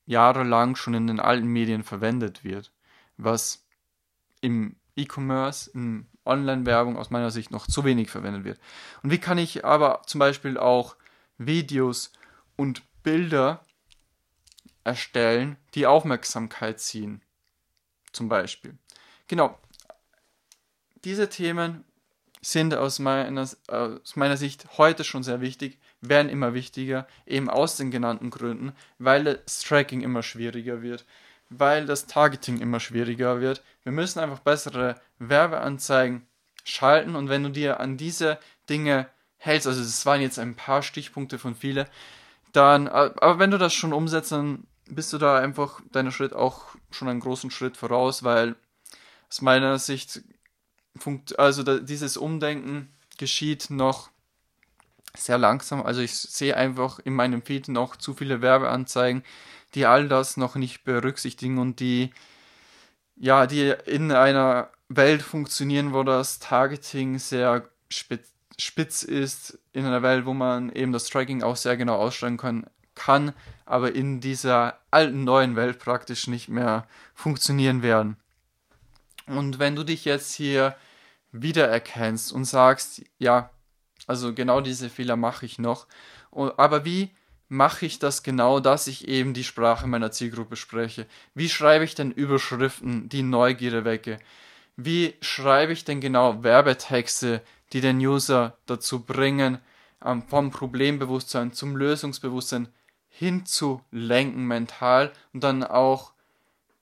jahrelang 0.05 0.75
schon 0.75 0.93
in 0.93 1.07
den 1.07 1.19
alten 1.19 1.47
Medien 1.47 1.83
verwendet 1.83 2.43
wird, 2.43 2.71
was 3.17 3.65
im 4.41 4.75
E-Commerce, 4.95 5.71
in 5.71 6.07
Online-Werbung 6.23 6.97
aus 6.97 7.09
meiner 7.09 7.31
Sicht 7.31 7.49
noch 7.49 7.65
zu 7.65 7.83
wenig 7.83 8.11
verwendet 8.11 8.43
wird. 8.43 8.59
Und 9.01 9.09
wie 9.09 9.17
kann 9.17 9.39
ich 9.39 9.65
aber 9.65 10.03
zum 10.05 10.19
Beispiel 10.19 10.59
auch 10.59 10.95
Videos 11.39 12.11
und 12.57 12.83
Bilder 13.01 13.65
erstellen, 14.89 15.55
die 15.75 15.85
Aufmerksamkeit 15.85 16.79
ziehen. 16.79 17.21
Zum 18.11 18.27
Beispiel. 18.27 18.75
Genau. 19.27 19.55
Diese 21.03 21.29
Themen 21.29 21.85
sind 22.41 22.73
aus 22.73 22.97
meiner, 22.97 23.47
aus 23.67 24.15
meiner 24.15 24.35
Sicht 24.35 24.77
heute 24.77 25.03
schon 25.03 25.23
sehr 25.23 25.41
wichtig, 25.41 25.77
werden 26.01 26.29
immer 26.29 26.53
wichtiger, 26.53 27.07
eben 27.27 27.49
aus 27.49 27.77
den 27.77 27.91
genannten 27.91 28.31
Gründen, 28.31 28.73
weil 28.97 29.23
das 29.23 29.59
Tracking 29.59 30.01
immer 30.01 30.23
schwieriger 30.23 30.81
wird, 30.81 31.05
weil 31.49 31.85
das 31.85 32.07
Targeting 32.07 32.59
immer 32.59 32.79
schwieriger 32.79 33.41
wird. 33.41 33.61
Wir 33.83 33.91
müssen 33.91 34.19
einfach 34.19 34.39
bessere 34.39 34.99
Werbeanzeigen 35.19 36.25
schalten 36.63 37.15
und 37.15 37.29
wenn 37.29 37.43
du 37.43 37.49
dir 37.49 37.79
an 37.79 37.97
diese 37.97 38.39
Dinge 38.69 39.07
hältst, 39.37 39.67
also 39.67 39.81
es 39.81 40.05
waren 40.05 40.21
jetzt 40.21 40.39
ein 40.39 40.55
paar 40.55 40.81
Stichpunkte 40.81 41.37
von 41.37 41.55
viele, 41.55 41.87
dann, 42.51 42.87
aber 42.87 43.39
wenn 43.39 43.51
du 43.51 43.57
das 43.57 43.73
schon 43.73 43.93
umsetzt, 43.93 44.31
dann 44.31 44.65
bist 44.89 45.13
du 45.13 45.17
da 45.17 45.37
einfach 45.37 45.81
deiner 45.91 46.11
Schritt 46.11 46.33
auch 46.33 46.75
schon 46.91 47.07
einen 47.07 47.19
großen 47.19 47.51
Schritt 47.51 47.77
voraus, 47.77 48.23
weil 48.23 48.55
aus 49.29 49.41
meiner 49.41 49.79
Sicht 49.79 50.21
funkt, 50.97 51.37
also 51.39 51.63
da, 51.63 51.79
dieses 51.79 52.17
Umdenken 52.17 52.91
geschieht 53.17 53.69
noch 53.69 54.09
sehr 55.15 55.37
langsam. 55.37 55.81
Also 55.83 56.01
ich 56.01 56.15
sehe 56.15 56.55
einfach 56.55 56.99
in 56.99 57.13
meinem 57.13 57.41
Feed 57.41 57.67
noch 57.67 57.95
zu 57.95 58.13
viele 58.13 58.41
Werbeanzeigen, 58.41 59.23
die 59.75 59.85
all 59.85 60.07
das 60.07 60.37
noch 60.37 60.55
nicht 60.55 60.83
berücksichtigen 60.83 61.57
und 61.57 61.79
die 61.79 62.11
ja, 63.19 63.47
die 63.47 63.75
in 63.85 64.11
einer 64.11 64.71
Welt 64.87 65.21
funktionieren, 65.21 65.93
wo 65.93 66.03
das 66.03 66.39
Targeting 66.39 67.19
sehr 67.19 67.69
spitz, 67.89 68.31
spitz 68.57 69.03
ist, 69.03 69.59
in 69.73 69.85
einer 69.85 70.01
Welt, 70.01 70.25
wo 70.25 70.33
man 70.33 70.71
eben 70.71 70.93
das 70.93 71.09
Tracking 71.09 71.43
auch 71.43 71.57
sehr 71.57 71.77
genau 71.77 71.95
ausstellen 71.95 72.37
kann, 72.37 72.65
kann, 72.99 73.33
aber 73.65 73.95
in 73.95 74.19
dieser 74.19 74.79
alten 74.91 75.23
neuen 75.23 75.55
Welt 75.55 75.79
praktisch 75.79 76.27
nicht 76.27 76.49
mehr 76.49 76.85
funktionieren 77.15 77.81
werden. 77.81 78.17
Und 79.25 79.57
wenn 79.57 79.75
du 79.75 79.83
dich 79.83 80.05
jetzt 80.05 80.33
hier 80.33 80.75
wiedererkennst 81.31 82.33
und 82.33 82.45
sagst, 82.45 83.03
ja, 83.17 83.51
also 84.05 84.33
genau 84.33 84.59
diese 84.59 84.89
Fehler 84.89 85.15
mache 85.15 85.45
ich 85.45 85.59
noch, 85.59 85.87
aber 86.31 86.83
wie 86.83 87.11
mache 87.47 87.85
ich 87.85 87.99
das 87.99 88.21
genau, 88.21 88.59
dass 88.59 88.87
ich 88.87 89.07
eben 89.07 89.33
die 89.33 89.43
Sprache 89.43 89.87
meiner 89.87 90.11
Zielgruppe 90.11 90.55
spreche? 90.55 91.07
Wie 91.33 91.49
schreibe 91.49 91.85
ich 91.85 91.95
denn 91.95 92.11
Überschriften, 92.11 93.07
die 93.09 93.23
Neugierde 93.23 93.85
wecke? 93.85 94.19
Wie 94.75 95.15
schreibe 95.21 95.73
ich 95.73 95.85
denn 95.85 96.01
genau 96.01 96.43
Werbetexte, 96.43 97.41
die 97.71 97.81
den 97.81 97.97
User 97.99 98.57
dazu 98.65 99.03
bringen, 99.03 99.59
vom 100.27 100.49
Problembewusstsein 100.49 101.53
zum 101.53 101.75
Lösungsbewusstsein 101.75 102.69
hinzulenken 103.09 104.45
mental 104.45 105.11
und 105.33 105.43
dann 105.43 105.63
auch 105.63 106.13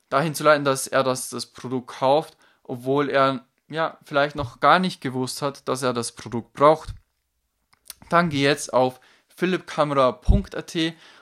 dahin 0.10 0.36
zu 0.36 0.44
leiten, 0.44 0.66
dass 0.66 0.88
er 0.88 1.04
das, 1.04 1.30
das 1.30 1.48
Produkt 1.48 1.88
kauft, 1.88 2.38
obwohl 2.64 3.10
er 3.10 3.46
ja 3.70 3.98
vielleicht 4.04 4.36
noch 4.36 4.60
gar 4.60 4.80
nicht 4.80 5.02
gewusst 5.02 5.42
hat, 5.42 5.68
dass 5.68 5.82
er 5.82 5.94
das 5.94 6.14
Produkt 6.14 6.54
braucht. 6.54 6.94
Dann 8.10 8.30
geh 8.30 8.44
jetzt 8.44 8.74
auf 8.74 9.00
philippkamera.at 9.36 10.76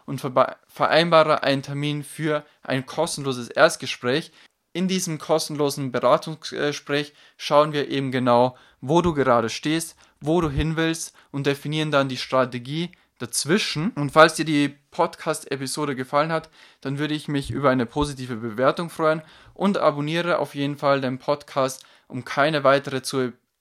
und 0.06 0.22
vereinbare 0.68 1.44
einen 1.44 1.64
Termin 1.64 2.04
für 2.04 2.46
ein 2.62 2.86
kostenloses 2.86 3.50
Erstgespräch. 3.50 4.32
In 4.74 4.88
diesem 4.88 5.18
kostenlosen 5.18 5.92
Beratungsgespräch 5.92 7.14
schauen 7.38 7.74
wir 7.74 7.90
eben 7.90 8.12
genau, 8.12 8.58
wo 8.82 9.02
du 9.02 9.14
gerade 9.14 9.50
stehst, 9.50 9.96
wo 10.20 10.42
du 10.42 10.50
hin 10.50 10.76
willst 10.76 11.16
und 11.32 11.48
definieren 11.48 11.92
dann 11.92 12.10
die 12.10 12.18
Strategie 12.18 12.92
dazwischen. 13.18 13.92
Und 13.92 14.12
falls 14.12 14.36
dir 14.36 14.46
die 14.46 14.76
Podcast-Episode 14.92 15.96
gefallen 15.96 16.32
hat, 16.32 16.50
dann 16.82 17.00
würde 17.00 17.14
ich 17.14 17.28
mich 17.28 17.52
über 17.52 17.70
eine 17.70 17.86
positive 17.86 18.36
Bewertung 18.36 18.90
freuen 18.90 19.22
und 19.54 19.78
abonniere 19.78 20.40
auf 20.40 20.56
jeden 20.56 20.78
Fall 20.78 21.02
den 21.02 21.20
Podcast, 21.20 21.86
um 22.08 22.26
keine 22.26 22.64
weitere 22.64 23.02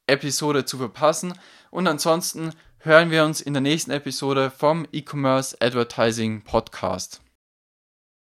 Episode 0.06 0.64
zu 0.64 0.78
verpassen. 0.78 1.34
Und 1.70 1.86
ansonsten 1.86 2.52
hören 2.78 3.10
wir 3.10 3.24
uns 3.24 3.40
in 3.40 3.54
der 3.54 3.62
nächsten 3.62 3.90
Episode 3.90 4.50
vom 4.50 4.86
E-Commerce 4.92 5.56
Advertising 5.60 6.42
Podcast. 6.42 7.23